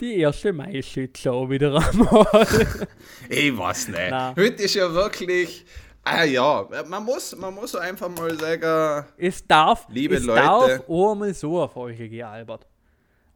[0.00, 2.26] Die erste Mai-Shit-Show wieder einmal.
[3.30, 4.10] Ich weiß nicht.
[4.10, 4.34] Na.
[4.36, 5.64] Heute ist ja wirklich.
[6.04, 10.42] Ah ja, man muss, man muss einfach mal sagen, es darf, Liebe es Leute.
[10.42, 12.66] darf auch mal so auf euch gehen, Albert.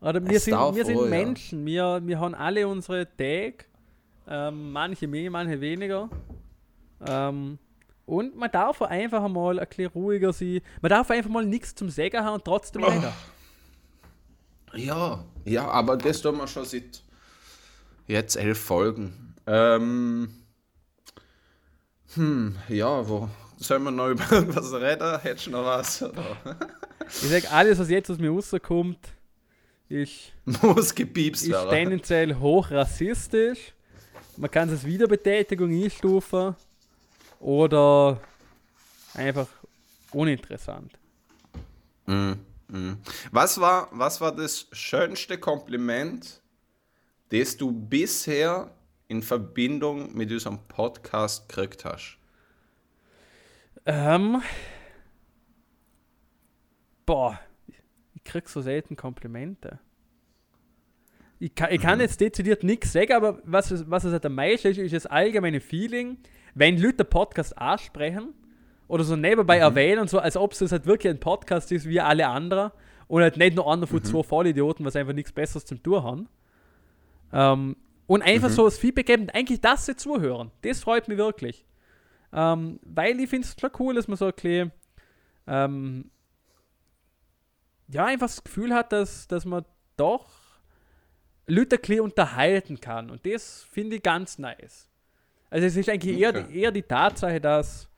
[0.03, 1.09] Oder wir Es sind, wir sind auch, ja.
[1.11, 3.55] Menschen, wir, wir haben alle unsere Tage,
[4.29, 6.09] ähm, manche mehr, manche weniger.
[7.09, 7.59] Ähm,
[8.07, 10.61] und man darf einfach mal ein bisschen ruhiger sein.
[10.83, 12.87] Man darf einfach mal nichts zum Sägen haben und trotzdem Oh.
[12.89, 13.09] reden.
[14.75, 17.03] Ja, ja, aber das tun wir schon seit
[18.07, 19.35] jetzt elf Folgen.
[19.47, 20.31] Ähm,
[22.15, 25.19] hm, ja, wo sollen wir noch über irgendwas reden?
[25.21, 26.03] Hättest du noch was?
[26.03, 26.37] Oder?
[27.07, 28.99] Ich sag, alles, was jetzt aus mir rauskommt,
[29.89, 31.71] ist, Muss gepiepst ist werden.
[31.71, 33.73] tendenziell hoch rassistisch.
[34.37, 36.55] Man kann es als Wiederbetätigung einstufen
[37.41, 38.21] oder
[39.15, 39.49] einfach
[40.13, 40.93] uninteressant.
[42.07, 42.33] Mm.
[43.33, 46.41] Was, war, was war das schönste Kompliment,
[47.31, 48.71] das du bisher
[49.09, 52.17] in Verbindung mit unserem Podcast gekriegt hast?
[53.87, 54.43] Ähm.
[57.07, 57.41] Boah,
[58.15, 59.81] ich krieg so selten Komplimente.
[61.41, 62.03] Ich kann, ich kann Mhm.
[62.03, 65.61] jetzt dezidiert nichts sagen, aber was was es halt am meisten ist, ist das allgemeine
[65.61, 66.19] Feeling,
[66.55, 68.35] wenn Leute den Podcast ansprechen
[68.91, 69.63] oder so nebenbei Mhm.
[69.63, 72.73] erwähnen und so, als ob es das halt wirklich ein Podcast ist wie alle anderen
[73.09, 73.87] und halt nicht nur einer Mhm.
[73.87, 76.29] von zwei Vollidioten, was einfach nichts Besseres zum Tun haben.
[77.33, 77.77] Ähm,
[78.07, 78.53] und einfach Mhm.
[78.55, 80.51] so das Feedback geben, eigentlich, dass sie zuhören.
[80.63, 81.65] Das freut mich wirklich.
[82.33, 84.73] Ähm, weil ich finde es schon cool, dass man so ein bisschen,
[85.47, 86.11] ähm,
[87.89, 89.65] ja, einfach das Gefühl hat, dass, dass man
[89.97, 90.27] doch
[91.47, 93.11] Leute ein bisschen unterhalten kann.
[93.11, 94.89] Und das finde ich ganz nice.
[95.51, 96.47] Also es ist eigentlich eher, Okay.
[96.61, 97.89] eher die Tatsache, dass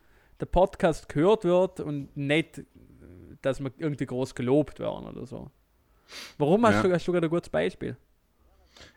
[0.43, 2.62] der Podcast gehört wird und nicht,
[3.43, 5.51] dass man irgendwie groß gelobt werden oder so.
[6.36, 6.82] Warum hast, Ja.
[6.82, 7.97] du, hast du gerade ein gutes Beispiel?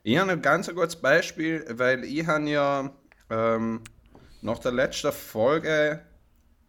[0.02, 2.92] Ich habe ein ganz gutes Beispiel, weil ich habe ja
[3.30, 3.82] ähm,
[4.42, 6.02] nach der letzten Folge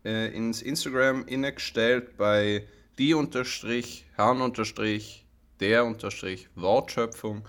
[0.05, 2.67] äh, ins Instagram innegestellt bei
[2.99, 5.27] die unterstrich, Herrn unterstrich,
[5.59, 7.49] der unterstrich, Wortschöpfung.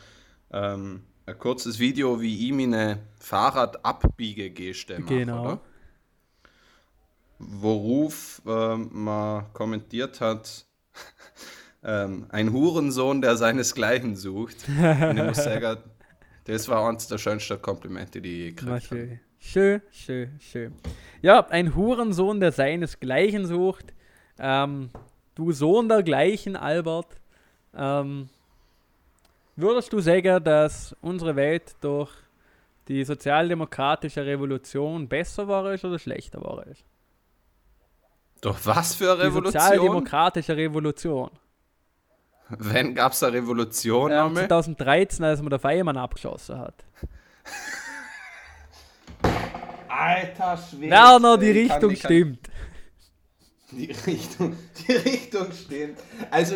[0.52, 5.14] Ähm, ein kurzes Video, wie ich meine Fahrradabbiegegeste mache.
[5.14, 5.44] Genau.
[5.44, 5.62] Oder?
[7.40, 10.66] Worauf ähm, man kommentiert hat,
[11.84, 14.68] ähm, ein Hurensohn, der seinesgleichen sucht.
[14.68, 15.78] Und ich muss sagen,
[16.46, 19.20] das war eines der schönsten Komplimente, die ich gekriegt habe.
[19.40, 20.74] Schön, schön, schön.
[21.22, 23.94] Ja, ein Hurensohn, der seinesgleichen sucht.
[24.40, 24.90] Ähm,
[25.36, 27.16] du Sohn dergleichen, Albert.
[27.76, 28.30] Ähm,
[29.56, 32.12] würdest du sagen, dass unsere Welt durch
[32.88, 36.66] die sozialdemokratische Revolution besser war oder schlechter war?
[38.42, 39.62] Durch was für eine Die Revolution?
[39.62, 41.30] sozialdemokratische Revolution.
[42.50, 44.48] Wenn gab es eine Revolution Ähm, einmal?
[44.48, 46.86] 2013, als man der Feiermann abgeschossen hat.
[49.90, 50.92] Alter Schwede.
[50.92, 52.50] Werner, die Ich kann- Richtung ich kann- stimmt.
[53.72, 54.56] Die Richtung,
[54.88, 55.98] die Richtung stimmt.
[56.32, 56.56] Also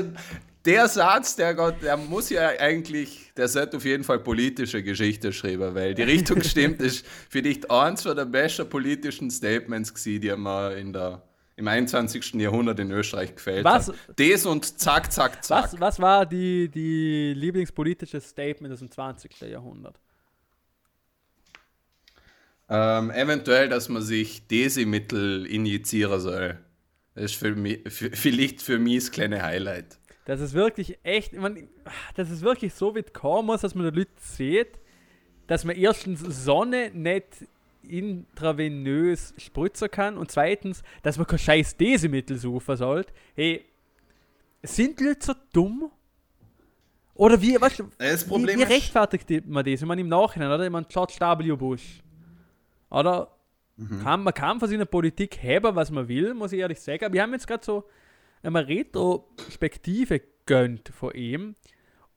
[0.64, 5.34] der Satz, der Gott, der muss ja eigentlich, der sollte auf jeden Fall politische Geschichte
[5.34, 10.36] schreiben, weil die Richtung stimmt, ist vielleicht eins von der besten politischen Statements gewesen, die
[10.36, 11.22] man in der,
[11.56, 12.34] im 21.
[12.36, 13.96] Jahrhundert in Österreich gefällt Was- hat.
[14.16, 15.64] Das und zack, zack, zack.
[15.74, 19.42] Was, was war die, die lieblingspolitische Statement aus dem 20.
[19.42, 20.00] Jahrhundert?
[22.70, 26.58] Ähm, eventuell, dass man sich Desi-Mittel injizieren soll.
[27.16, 30.00] Das ist für mich, für, vielleicht für mich das kleine Highlight.
[30.26, 31.68] Das ist wirklich echt, man,
[32.16, 34.80] das ist wirklich so weit kommen muss, dass man die Leute sieht,
[35.48, 37.46] dass man erstens Sonne nicht
[37.84, 43.14] intravenös spritzen kann und zweitens, dass man kein scheiß Desemittel suchen sollte.
[43.36, 43.66] Hey,
[44.64, 45.92] sind die Leute so dumm?
[47.16, 49.82] Oder wie, weißt du, Das wie, Problem wie rechtfertigt man das?
[49.82, 50.64] Ich meine, im Nachhinein, oder?
[50.64, 51.56] Ich meine, George W.
[51.56, 52.02] Bush.
[52.90, 53.36] Oder?
[53.78, 54.04] Mhm.
[54.04, 57.06] Kann, man kann von seiner Politik haben, was man will, muss ich ehrlich sagen.
[57.06, 57.86] Aber wir haben jetzt gerade so
[58.44, 61.56] eine Retrospektive gönnt von ihm.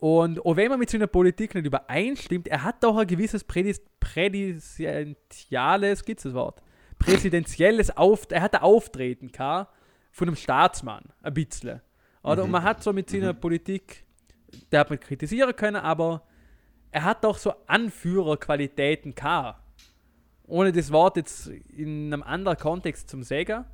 [0.05, 3.81] Und auch wenn man mit seiner Politik nicht übereinstimmt, er hat doch ein gewisses Prädis
[4.01, 6.61] präsidentiales, gibt es das Wort?
[6.99, 9.73] Präsidentielles Auf, er hat ein Auftreten gehabt
[10.13, 11.81] von einem Staatsmann, ein bisschen.
[12.23, 12.45] Oder?
[12.45, 14.05] Und man hat so mit seiner Politik,
[14.71, 16.23] der hat man kritisieren können, aber
[16.91, 19.59] er hat doch so Anführerqualitäten gehabt.
[20.47, 23.65] Ohne das Wort jetzt in einem anderen Kontext zum sagen.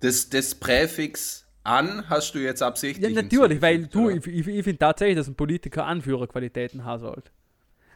[0.00, 3.14] Das, das Präfix an hast du jetzt Ja, absichtlich.
[3.14, 4.16] natürlich, weil du, oder?
[4.16, 7.30] ich, ich, ich finde tatsächlich, dass ein Politiker Anführerqualitäten haben sollte.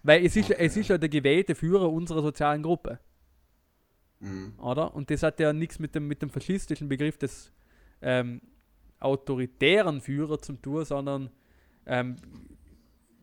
[0.03, 2.99] Weil es ist, es ist ja der gewählte Führer unserer sozialen Gruppe.
[4.21, 4.55] Mhm.
[4.59, 4.95] Oder?
[4.95, 7.53] Und das hat ja nichts mit dem, mit dem faschistischen Begriff des
[8.03, 8.41] ähm,
[9.01, 11.31] autoritären Führer zu tun, sondern
[11.87, 12.17] ähm,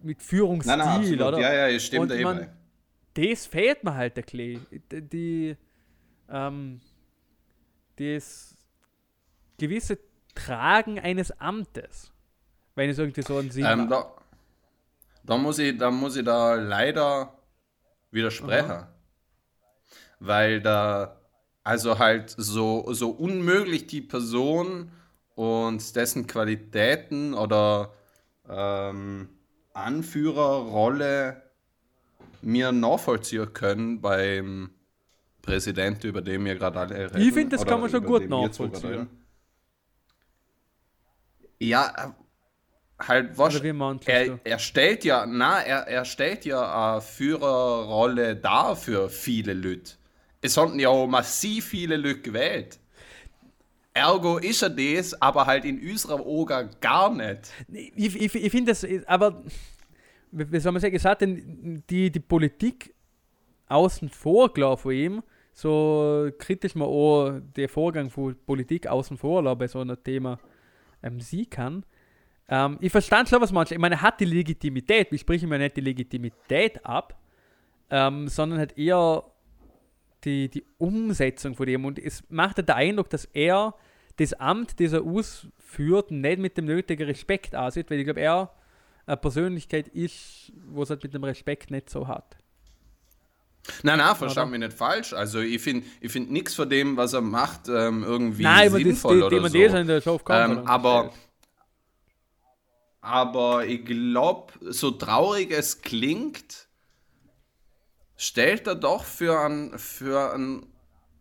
[0.03, 1.39] mit Führungsstil, Nein, nein, oder?
[1.39, 2.47] Ja, ja, ich stimme Und
[3.13, 4.65] das fehlt mir halt ein bisschen.
[4.91, 5.57] Die, die
[6.29, 6.79] ähm,
[7.97, 8.55] das
[9.57, 9.99] gewisse
[10.35, 12.11] Tragen eines Amtes.
[12.75, 14.13] Wenn es irgendwie so einen Sinn Ähm, da,
[15.23, 17.33] da, muss ich, da muss ich da leider
[18.11, 18.85] widersprechen.
[20.19, 21.17] Weil da,
[21.63, 24.91] also halt so, so unmöglich die Person
[25.35, 27.93] und dessen Qualitäten oder
[28.49, 29.29] ähm,
[29.73, 31.41] Anführerrolle
[32.41, 34.71] mir nachvollziehen können beim
[35.41, 37.21] Präsident, über den wir gerade alle reden.
[37.21, 39.07] Ich finde, das kann man schon gut nachvollziehen.
[41.61, 42.15] Ja,
[42.99, 43.55] halt was.
[43.55, 44.11] Oder wie meinst du?
[44.11, 49.93] Er, er stellt ja, na, er, er stellt ja eine Führerrolle dar für viele Leute.
[50.41, 52.79] Es hatten ja auch massiv viele Leute gewählt.
[53.93, 57.51] Ergo ist er das, aber halt in unserer Augen gar nicht.
[57.71, 59.43] Ich, ich, ich finde das, aber
[60.31, 62.95] wie soll man sagen, es hat den, die, die Politik
[63.67, 69.43] außen vor, glaube von ihm, so kritisch man auch den Vorgang von Politik außen vor
[69.43, 70.39] lassen bei so einem Thema
[71.03, 71.85] ähm, sie kann.
[72.47, 73.75] Ähm, ich verstand schon, was manche.
[73.75, 77.17] Ich meine, er hat die Legitimität, wir sprechen mir nicht die Legitimität ab,
[77.89, 79.23] ähm, sondern hat eher
[80.23, 81.85] die, die Umsetzung von dem.
[81.85, 83.73] Und es macht halt den Eindruck, dass er
[84.17, 88.51] das Amt, das er ausführt, nicht mit dem nötigen Respekt ansieht, weil ich glaube, er
[89.05, 92.37] eine Persönlichkeit ist, wo es halt mit dem Respekt nicht so hat.
[93.83, 95.13] Nein, nein, verstand mich nicht falsch.
[95.13, 98.79] Also ich finde ich find nichts von dem, was er macht, ähm, irgendwie Nein, aber
[98.79, 99.67] das, sinnvoll die, oder die so.
[99.67, 101.11] das in der Show Ähm, aber,
[103.01, 106.67] aber ich glaube, so traurig es klingt,
[108.17, 110.65] stellt er doch für einen für ein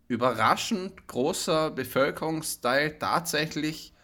[0.09, 3.95] überraschend großer Bevölkerungsteil tatsächlich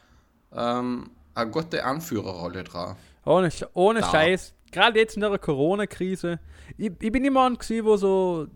[0.54, 2.96] ähm, eine gute Anführerrolle drauf.
[3.24, 4.10] Ohne, ohne Da.
[4.10, 4.54] Scheiß.
[4.70, 6.38] Gerade jetzt in der Corona-Krise.
[6.76, 8.46] Ich, ich bin jemand wo so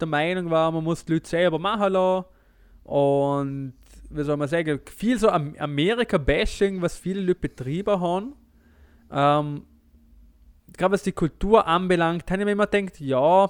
[0.00, 2.26] der Meinung war, man muss die Leute selber machen lassen.
[2.84, 3.74] Und
[4.10, 8.34] wie soll man sagen, viel so Am Amerika-Bashing, was viele Leute betrieben haben.
[9.10, 9.64] Ähm,
[10.76, 13.48] gerade was die Kultur anbelangt, habe ich mir immer gedacht, ja,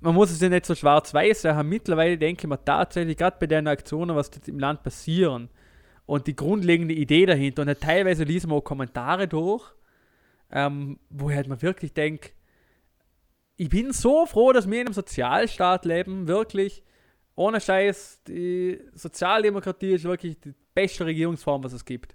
[0.00, 1.68] man muss es ja nicht so schwarz-weiß haben.
[1.68, 5.48] Mittlerweile denke ich mir tatsächlich, gerade bei den Aktionen, was im Land passieren,
[6.06, 7.62] und die grundlegende Idee dahinter.
[7.62, 9.62] Und halt teilweise liest man auch Kommentare durch,
[10.50, 12.30] ähm, wo halt mal wirklich denke,
[13.58, 16.82] ich bin so froh, dass wir in einem Sozialstaat leben, wirklich.
[17.34, 22.14] Ohne Scheiß, die Sozialdemokratie ist wirklich die beste Regierungsform, was es gibt.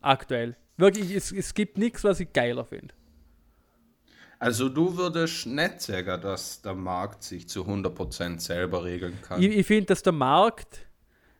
[0.00, 0.56] Aktuell.
[0.78, 2.94] Wirklich, es, es gibt nichts, was ich geiler finde.
[4.38, 9.40] Also du würdest nicht sagen, dass der Markt sich zu 100% selber regeln kann.
[9.42, 10.86] Ich, ich finde, dass der Markt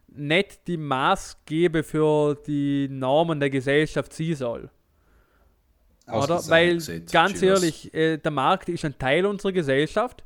[0.08, 4.70] nicht die Maßgebe für die Normen der Gesellschaft sein soll.
[6.06, 6.40] Oder?
[6.48, 6.78] Weil,
[7.10, 7.42] ganz Chivas.
[7.42, 10.24] ehrlich, äh, der Markt ist ein Teil unserer Gesellschaft,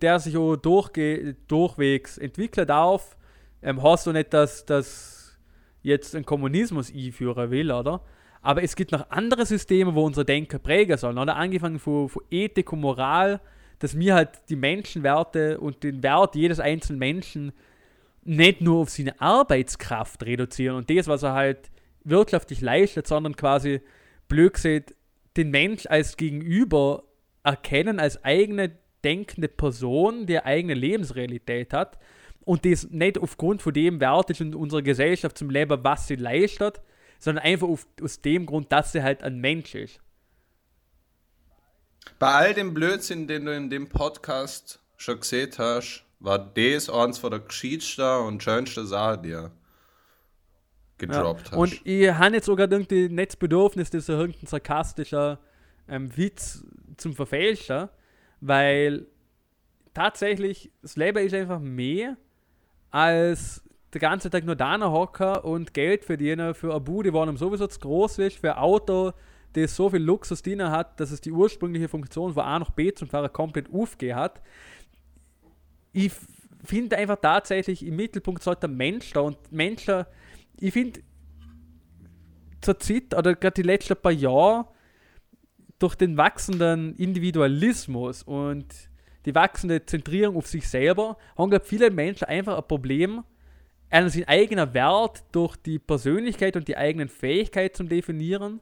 [0.00, 3.16] der sich auch durchge durchwegs entwickeln darf.
[3.62, 5.38] Ähm, hast du nicht, dass das
[5.82, 8.02] jetzt ein Kommunismus einführen will, oder?
[8.40, 11.36] Aber es gibt noch andere Systeme, wo unsere Denker prägen sollen, oder?
[11.36, 13.40] Angefangen von, von Ethik und Moral,
[13.78, 17.52] dass wir halt die Menschenwerte und den Wert jedes einzelnen Menschen
[18.24, 21.70] nicht nur auf seine Arbeitskraft reduzieren und das, was er halt
[22.04, 23.80] wirtschaftlich leistet, sondern quasi
[24.28, 24.94] blöd gesagt,
[25.36, 27.04] den Mensch als Gegenüber
[27.42, 31.98] erkennen, als eigene denkende Person, die eigene Lebensrealität hat
[32.44, 36.16] und das nicht aufgrund von dem Wert ist in unserer Gesellschaft zum Leben, was sie
[36.16, 36.80] leistet,
[37.18, 40.00] sondern einfach auf, aus dem Grund, dass sie halt ein Mensch ist.
[42.18, 47.18] Bei all dem Blödsinn, den du in dem Podcast schon gesehen hast, war das eins
[47.18, 49.48] von der gescheitsten und schönsten Sachen, die
[51.08, 51.52] gedroppt ja.
[51.52, 51.58] hast.
[51.58, 55.38] Und ich habe jetzt sogar irgendwie nicht das Bedürfnis, dass er irgendein sarkastischer
[55.88, 56.64] ähm, Witz
[56.96, 57.88] zum Verfälschen,
[58.40, 59.06] weil
[59.94, 62.16] tatsächlich das Leben ist einfach mehr
[62.90, 67.36] als der ganze Tag nur da hocken und Geld verdienen für eine Bude, die einem
[67.36, 69.12] sowieso zu groß ist, für ein Auto,
[69.52, 72.92] das so viel Luxus drin hat, dass es die ursprüngliche Funktion von A nach B
[72.94, 74.40] zum Fahrer komplett aufgehen hat
[75.92, 76.12] ich
[76.64, 80.06] finde einfach tatsächlich, im Mittelpunkt sollte der Mensch da und Mensch da,
[80.62, 81.00] ich finde,
[82.60, 84.66] zur Zeit oder gerade die letzten paar Jahre
[85.78, 88.66] durch den wachsenden Individualismus und
[89.26, 93.24] die wachsende Zentrierung auf sich selber haben, glaube viele Menschen einfach ein Problem,
[93.90, 98.60] einen seinen eigenen Wert durch die Persönlichkeit und die eigenen Fähigkeiten zu definieren,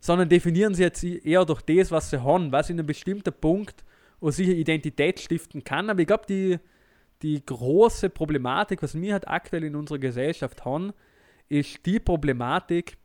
[0.00, 3.84] sondern definieren sie jetzt eher durch das, was sie haben, was in einem bestimmten Punkt
[4.20, 5.90] wo sicher Identität stiften kann.
[5.90, 6.58] Aber ich glaube, die,
[7.22, 10.92] die große Problematik, was wir halt aktuell in unserer Gesellschaft haben,
[11.48, 12.96] ist die Problematik,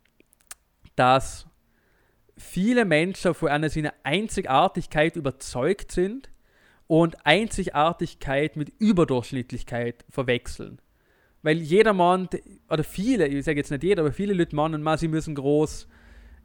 [0.95, 1.47] dass
[2.37, 6.29] viele Menschen von einer seiner Einzigartigkeit überzeugt sind
[6.87, 10.79] und Einzigartigkeit mit Überdurchschnittlichkeit verwechseln.
[11.43, 12.29] Weil jeder Mann,
[12.69, 15.87] oder viele, ich sage jetzt nicht jeder, aber viele Leute meinen sie müssen groß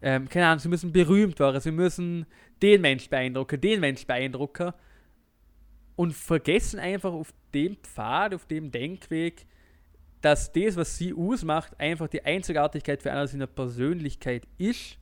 [0.03, 2.27] ähm, keine Ahnung, sie müssen berühmt werden, sie müssen
[2.63, 4.73] den Mensch beeindrucken, den Mensch beeindrucken
[5.97, 9.47] und vergessen einfach auf dem Pfad, auf dem Denkweg,
[10.27, 14.99] dass das, was sie ausmacht, einfach die Einzigartigkeit für einer seiner Persönlichkeit ist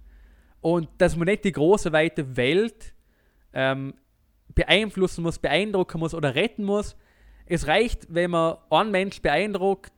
[0.60, 2.92] und dass man nicht die große, weite Welt
[3.54, 3.94] ähm,
[4.54, 6.94] beeinflussen muss, beeindrucken muss oder retten muss.
[7.46, 9.94] Es reicht, wenn man einen Mensch beeindruckt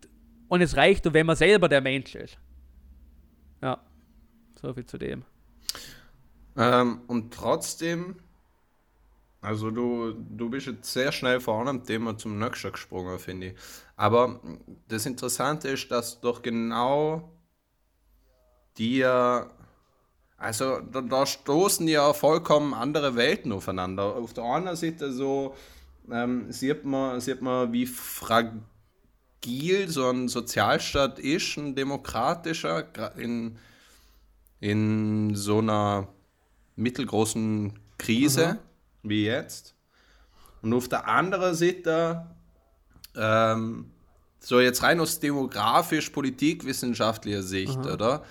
[0.47, 2.39] und es reicht, wenn man selber der Mensch ist.
[3.61, 3.83] Ja.
[4.63, 5.25] So viel zu dem.
[6.57, 8.15] Ähm, und trotzdem,
[9.41, 13.55] also du, du bist jetzt sehr schnell vorne am Thema zum nächsten gesprungen, finde ich.
[13.97, 14.41] Aber
[14.89, 17.31] das Interessante ist, dass doch genau
[18.77, 19.51] dir,
[20.37, 24.17] also da, da, stoßen ja vollkommen andere Welten aufeinander.
[24.17, 25.55] Auf der einen Seite so
[26.11, 28.59] ähm, sieht, man, sieht man, wie fragil
[29.89, 33.59] so ein Sozialstaat ist, ein demokratischer, in
[34.61, 36.09] in so einer
[36.77, 38.59] mittelgroßen Krise mhm.
[39.09, 39.75] Wie jetzt.
[40.63, 42.27] Und auf der anderen Seite,
[43.17, 43.91] ähm,
[44.41, 47.87] so jetzt rein aus demografisch-politikwissenschaftlicher Sicht, mhm.
[47.87, 48.25] oder?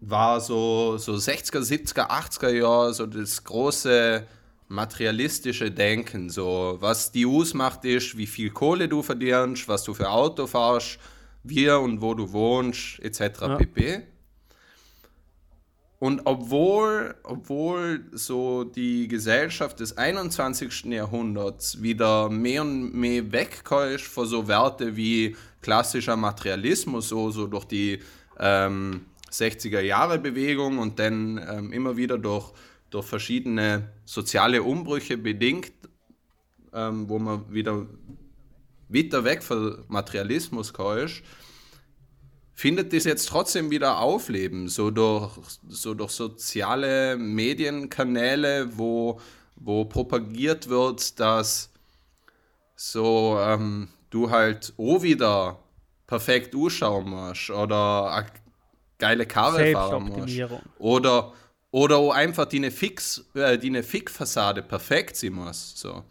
[0.00, 4.26] War so, so 60er, 70er, 80er Jahre so das große
[4.68, 6.28] materialistische Denken.
[6.30, 10.98] So, was die ausmacht, ist, wie viel Kohle du verdienst, was du für Auto fährst,
[11.44, 13.20] wie und wo du wohnst, etc.
[13.42, 13.56] Ja.
[13.56, 14.02] pp.
[16.02, 20.86] Und obwohl, obwohl so die Gesellschaft des 21.
[20.86, 27.66] Jahrhunderts wieder mehr und mehr wegkommt von so Werte wie klassischer Materialismus, so, so durch
[27.66, 28.00] die
[28.40, 32.52] ähm, 60er Jahre Bewegung und dann ähm, immer wieder durch,
[32.90, 35.70] durch verschiedene soziale Umbrüche bedingt,
[36.74, 37.86] ähm, wo man wieder
[38.88, 41.22] weiter weg von Materialismus kommt,
[42.62, 45.32] findet das jetzt trotzdem wieder Aufleben, so durch,
[45.68, 49.18] so durch soziale Medienkanäle, wo,
[49.56, 51.72] wo propagiert wird, dass
[52.76, 55.58] so ähm, du halt auch wieder
[56.06, 58.26] perfekt ausschauen musst oder eine
[58.96, 60.40] geile Karre fahren musst.
[60.78, 61.32] Oder,
[61.72, 65.72] oder auch einfach die eine Fix, äh, die eine Fick-Fassade perfekt sein muss.
[65.74, 66.04] So.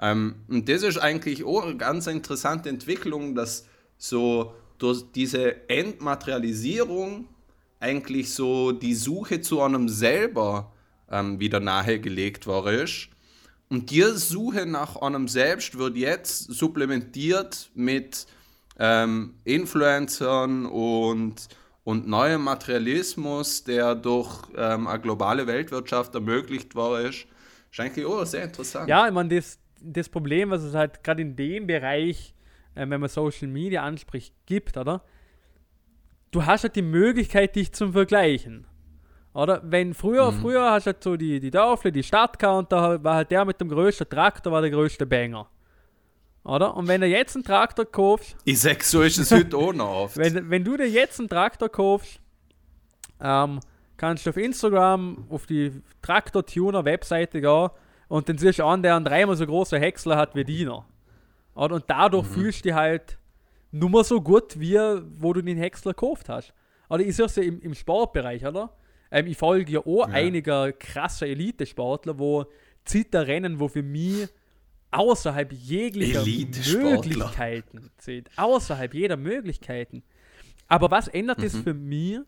[0.00, 3.66] Ähm, und das ist eigentlich auch eine ganz interessante Entwicklung, dass
[3.98, 7.28] so durch diese Entmaterialisierung
[7.78, 10.72] eigentlich so die Suche zu einem selber
[11.10, 13.08] ähm, wieder nahegelegt worden ist.
[13.68, 18.26] Und die Suche nach einem selbst wird jetzt supplementiert mit
[18.78, 21.48] ähm, Influencern und,
[21.84, 27.26] und neuem Materialismus, der durch ähm, eine globale Weltwirtschaft ermöglicht worden ist.
[27.70, 28.88] Ist eigentlich auch sehr interessant.
[28.88, 32.34] Ja, ich meine, das, das Problem, was es halt gerade in dem Bereich,
[32.74, 35.02] äh, wenn man Social Media anspricht, gibt, oder?
[36.30, 38.66] Du hast halt die Möglichkeit, dich zum Vergleichen.
[39.34, 39.60] Oder?
[39.64, 40.40] Wenn früher, mhm.
[40.40, 43.30] früher hast du halt so die, die Dörfle, die Stadt gehabt und da war halt
[43.30, 45.48] der mit dem größten Traktor war der größte Banger.
[46.44, 46.76] Oder?
[46.76, 48.36] Und wenn du jetzt einen Traktor kaufst.
[48.44, 50.16] Ich sag, so ist es heute auch noch oft.
[50.16, 52.20] Wenn, wenn du dir jetzt einen Traktor kaufst,
[53.20, 53.60] ähm,
[53.96, 55.70] kannst du auf Instagram auf die
[56.02, 57.68] Traktor-Tuner-Webseite gehen
[58.08, 60.84] und dann siehst du an, der einen dreimal so große Häcksler hat wie Diener.
[61.54, 61.76] Oder?
[61.76, 62.32] Und dadurch mhm.
[62.32, 63.18] fühlst du dich halt
[63.70, 64.76] nur mal so gut, wie
[65.18, 66.52] wo du den Häcksler gekauft hast.
[66.88, 68.76] Oder ich sehe es ja im, im Sportbereich, oder?
[69.10, 70.14] Ähm, ich folge ja auch ja.
[70.14, 72.46] einiger krasser Elite-Sportler, wo
[72.84, 74.28] Zitter rennen, wo für mich
[74.90, 78.30] außerhalb jeglicher Möglichkeiten sind.
[78.36, 80.02] Außerhalb jeder Möglichkeiten.
[80.68, 81.42] Aber was ändert mhm.
[81.42, 82.20] das für mich,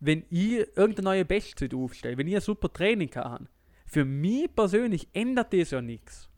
[0.00, 3.48] wenn ich irgendeine neue Bestzeit aufstelle, wenn ich ein super Training kann?
[3.86, 6.28] Für mich persönlich ändert das ja nichts.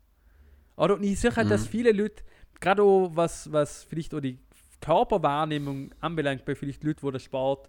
[0.76, 1.51] Oder und ich sehe halt, mhm.
[1.51, 2.22] dass viele Leute,
[2.62, 4.38] gerade was, was vielleicht auch die
[4.80, 7.68] Körperwahrnehmung anbelangt, bei vielleicht Leuten, wo der Sport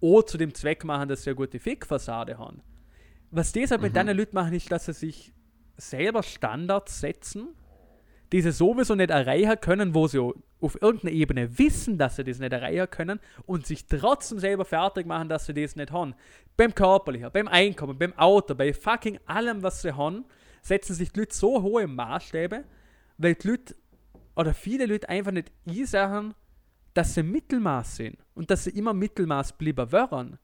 [0.00, 2.60] auch zu dem Zweck machen, dass sie eine gute Fick-Fassade haben.
[3.30, 3.86] Was die halt mhm.
[3.86, 5.32] mit deinen Leuten machen, ist, dass sie sich
[5.76, 7.48] selber Standards setzen,
[8.32, 10.18] die sie sowieso nicht erreichen können, wo sie
[10.60, 15.06] auf irgendeiner Ebene wissen, dass sie das nicht erreichen können und sich trotzdem selber fertig
[15.06, 16.14] machen, dass sie das nicht haben.
[16.56, 20.24] Beim Körperlichen, beim Einkommen, beim Auto, bei fucking allem, was sie haben,
[20.62, 22.64] setzen sich die Leute so hohe Maßstäbe,
[23.18, 23.76] weil die Leute
[24.36, 26.34] oder viele Leute einfach nicht einsagen,
[26.94, 30.38] dass sie Mittelmaß sind und dass sie immer Mittelmaß bleiben wollen.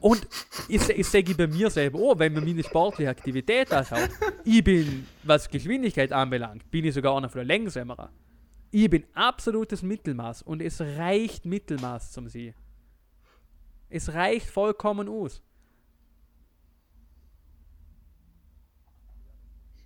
[0.00, 0.26] Und
[0.68, 4.10] ich, ich sage bei mir selber, oh, wenn man meine sportliche Aktivität anschaut,
[4.44, 8.08] ich bin, was Geschwindigkeit anbelangt, bin ich sogar einer von der Längsameren.
[8.70, 12.54] Ich bin absolutes Mittelmaß und es reicht Mittelmaß zum Sie.
[13.88, 15.42] Es reicht vollkommen aus.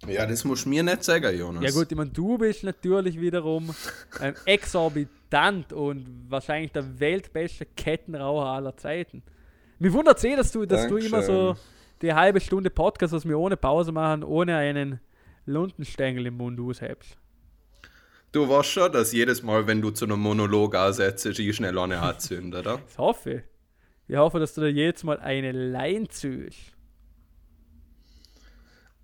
[0.07, 1.62] Ja, das musst du mir nicht sagen, Jonas.
[1.62, 3.74] Ja gut, ich meine, du bist natürlich wiederum
[4.18, 9.22] ein exorbitant und wahrscheinlich der weltbeste Kettenraucher aller Zeiten.
[9.78, 11.57] Mir wundert es eh, dass du, dass du immer so
[12.03, 15.01] die halbe Stunde Podcast, was wir ohne Pause machen, ohne einen
[15.46, 17.16] Lundenstängel im Mund aushebst.
[18.32, 21.98] Du weißt schon, dass jedes Mal, wenn du zu einem Monolog ansetzt, ich schnell eine
[21.98, 22.80] anzünde, oder?
[22.88, 23.42] Ich hoffe.
[24.07, 26.72] Ich hoffe, dass du da jedes Mal eine Line ziehst.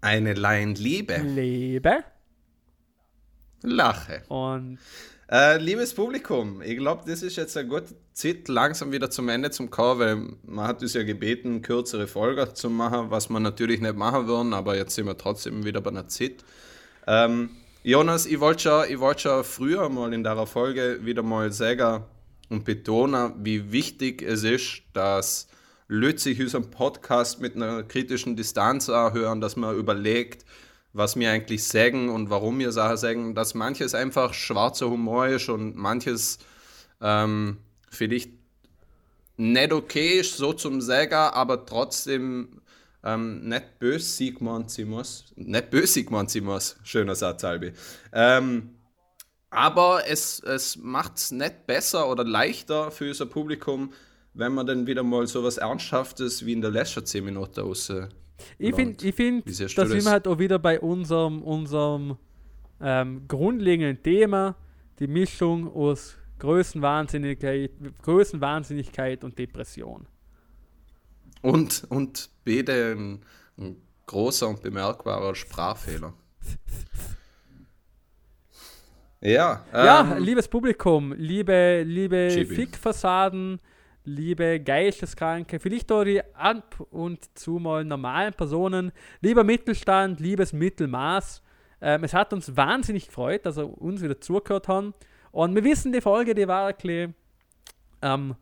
[0.00, 1.16] Eine Line Liebe.
[1.18, 2.04] Liebe.
[3.62, 4.22] Lache.
[4.28, 4.78] Und
[5.28, 9.50] äh, liebes Publikum, ich glaube, das ist jetzt eine gute Zeit, langsam wieder zum Ende
[9.50, 13.80] zum kommen, weil man hat uns ja gebeten, kürzere Folgen zu machen, was wir natürlich
[13.80, 16.44] nicht machen würden, aber jetzt sind wir trotzdem wieder bei einer Zeit.
[17.08, 17.50] Ähm,
[17.82, 22.04] Jonas, ich wollte schon, wollt schon früher mal in der Folge wieder mal sagen
[22.48, 25.48] und betonen, wie wichtig es ist, dass
[25.88, 30.44] Sich unseren Podcast mit einer kritischen Distanz anhören, dass man überlegt,
[30.92, 35.48] was wir eigentlich sagen und warum wir Sachen sagen, dass manches einfach schwarzer Humor ist
[35.48, 36.38] und manches
[37.00, 37.58] ähm,
[37.90, 38.30] vielleicht
[39.36, 42.60] nicht okay ist, so zum Sagen, aber trotzdem
[43.04, 44.32] ähm, nicht böse
[44.66, 45.24] sein muss.
[45.36, 46.76] Nicht böse sein muss.
[46.82, 47.72] Schöner Satz, Albi.
[48.12, 48.70] Ähm,
[49.50, 53.92] aber es, es macht es nicht besser oder leichter für unser Publikum,
[54.36, 57.92] wenn man dann wieder mal so was Ernsthaftes wie in der letzten 10 Minuten aus.
[58.58, 62.16] Ich finde, ich find, da sind wir halt auch wieder bei unserem, unserem
[62.80, 64.56] ähm, grundlegenden Thema,
[64.98, 67.70] die Mischung aus Größenwahnsinnigkeit,
[68.02, 70.06] Größenwahnsinnigkeit und Depression.
[71.40, 73.20] Und, und beide ein,
[73.56, 76.12] ein großer und bemerkbarer Sprachfehler.
[79.22, 83.58] Ja, ähm, ja, liebes Publikum, liebe, liebe Fick-Fassaden,
[84.06, 91.42] liebe Geisteskranke, vielleicht auch die ab und zu mal normalen Personen, lieber Mittelstand, liebes Mittelmaß.
[91.80, 94.94] Ähm, es hat uns wahnsinnig gefreut, dass ihr uns wieder zugehört haben.
[95.32, 97.14] Und wir wissen, die Folge, die war ein bisschen
[98.00, 98.36] ähm,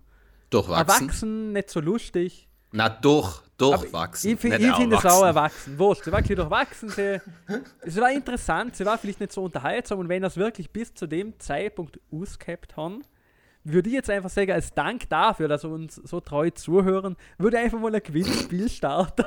[0.50, 1.06] durchwachsen.
[1.08, 2.48] Erwachsen, nicht so lustig.
[2.70, 4.30] Na, durch, durchwachsen.
[4.30, 5.78] ich, ich finde es auch erwachsen.
[5.78, 6.88] Wurscht, sie war ein durchwachsen.
[6.90, 7.20] Sie,
[7.80, 10.00] es war interessant, sie war vielleicht nicht so unterhaltsam.
[10.00, 13.02] Und wenn das wirklich bis zu dem Zeitpunkt ausgehabt haben,
[13.64, 17.56] würde ich jetzt einfach sagen, als Dank dafür, dass wir uns so treu zuhören, würde
[17.56, 19.24] ich einfach mal ein Gewinnspiel starten.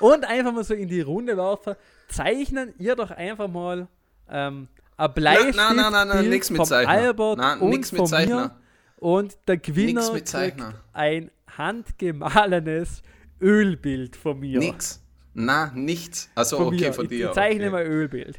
[0.00, 1.74] und einfach mal so in die Runde werfen.
[2.08, 3.88] Zeichnen ihr doch einfach mal
[4.28, 6.92] ähm, ein Bleistift nein, nein, nein, nein, nix mit vom Zeichner.
[6.92, 8.56] Albert Nein, und nix mit Zeichner.
[8.98, 10.74] Und der Gewinner mit kriegt Zeichner.
[10.92, 13.02] ein handgemahlenes
[13.40, 14.58] Ölbild von mir.
[14.58, 15.02] Nix.
[15.34, 16.30] Na, nichts.
[16.34, 16.92] Also Von okay, mir.
[16.94, 17.26] von dir.
[17.28, 17.70] ich zeichne okay.
[17.70, 18.38] mal Ölbild.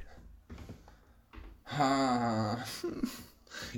[1.77, 2.57] Ah.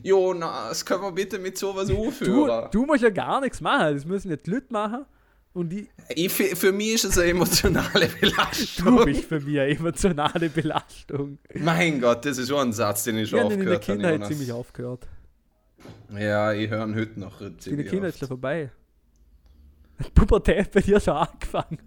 [0.03, 2.69] Jonas, können wir bitte mit sowas Du, aufhören?
[2.71, 3.95] du musst ja gar nichts machen.
[3.95, 5.05] Das müssen nicht die Leute machen.
[5.53, 9.05] Und ich, Ich, für, für mich ist es eine emotionale du Belastung.
[9.05, 11.39] bist für mich eine emotionale Belastung.
[11.55, 13.87] Mein Gott, das ist schon ein Satz, den ich Ich schon habe in der aufgehört
[14.03, 14.09] habe.
[14.13, 15.07] Kindheit ziemlich aufgehört.
[16.17, 18.71] Ja, ich höre ihn heute noch ziemlich Kindheit ist schon vorbei.
[19.99, 21.79] Die Pubertät bei dir schon angefangen.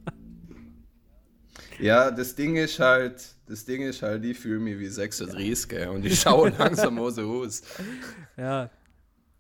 [1.83, 5.89] Ja, das Ding ist halt, das Ding ist halt, ich fühle mich wie 36 gell,
[5.89, 7.63] und ich schaue langsam so aus.
[8.37, 8.71] Ja,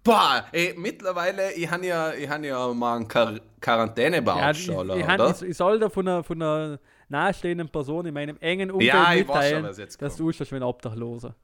[0.05, 4.69] Boah, ey, mittlerweile, ich habe ja, ich hab ja mal einen Quar ja Quarantänebeauftragter, ich,
[4.69, 5.31] ich, oder?
[5.31, 9.15] ich, ich soll da von einer, von einer nahestehenden Person in meinem engen Umfeld Ja,
[9.15, 10.21] ich weiß schon, mitteilen, jetzt dass kommt.
[10.21, 11.37] du schon wie ein Obdachloser.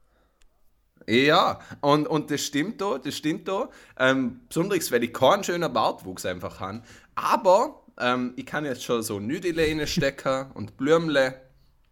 [1.07, 3.69] Ja, und, und das stimmt da, das stimmt da.
[3.97, 6.81] Ähm, besonders, weil ich keinen schönen Bartwuchs einfach habe.
[7.15, 11.35] Aber ähm, ich kann jetzt schon so Nüdele reinstecken und Blümle.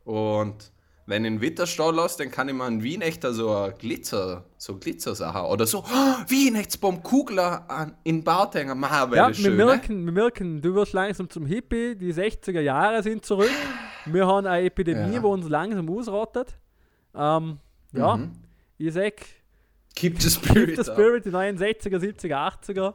[0.03, 0.71] Und
[1.05, 4.43] wenn ich einen Witterstall lasse, dann kann ich mir in Wien echt so ein Glitzer,
[4.57, 8.77] so Glitzersache oder so, oh, Wien echt beim Kugler an, in Bart hängen.
[8.77, 9.65] Ma, wäre Ja, wir schön, ne?
[9.65, 13.49] merken, wir merken, du wirst langsam zum Hippie, die 60er Jahre sind zurück.
[14.05, 15.23] Wir haben eine Epidemie, Ja.
[15.23, 16.57] wo uns langsam ausrottet.
[17.15, 17.57] Ähm,
[17.93, 18.31] ja, Mhm.
[18.77, 19.13] ich sag,
[19.95, 20.75] Keep the Keep Spirit.
[20.85, 20.97] the up.
[20.97, 22.93] Spirit, die 69er, 70er, 80er.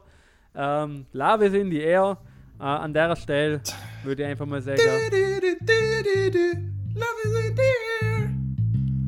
[0.55, 2.17] Ähm, Love is in the air.
[2.63, 3.61] Äh, an der Stelle
[4.03, 4.79] würde ich einfach mal sagen,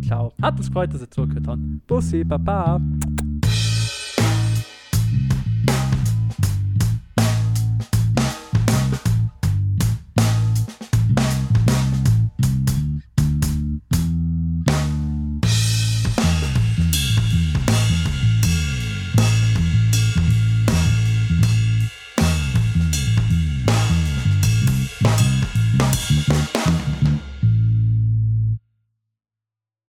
[0.05, 0.33] ciao.
[0.41, 1.87] Hat uns gefreut, dass ihr zugehört habt.
[1.87, 2.81] Bussi, Baba.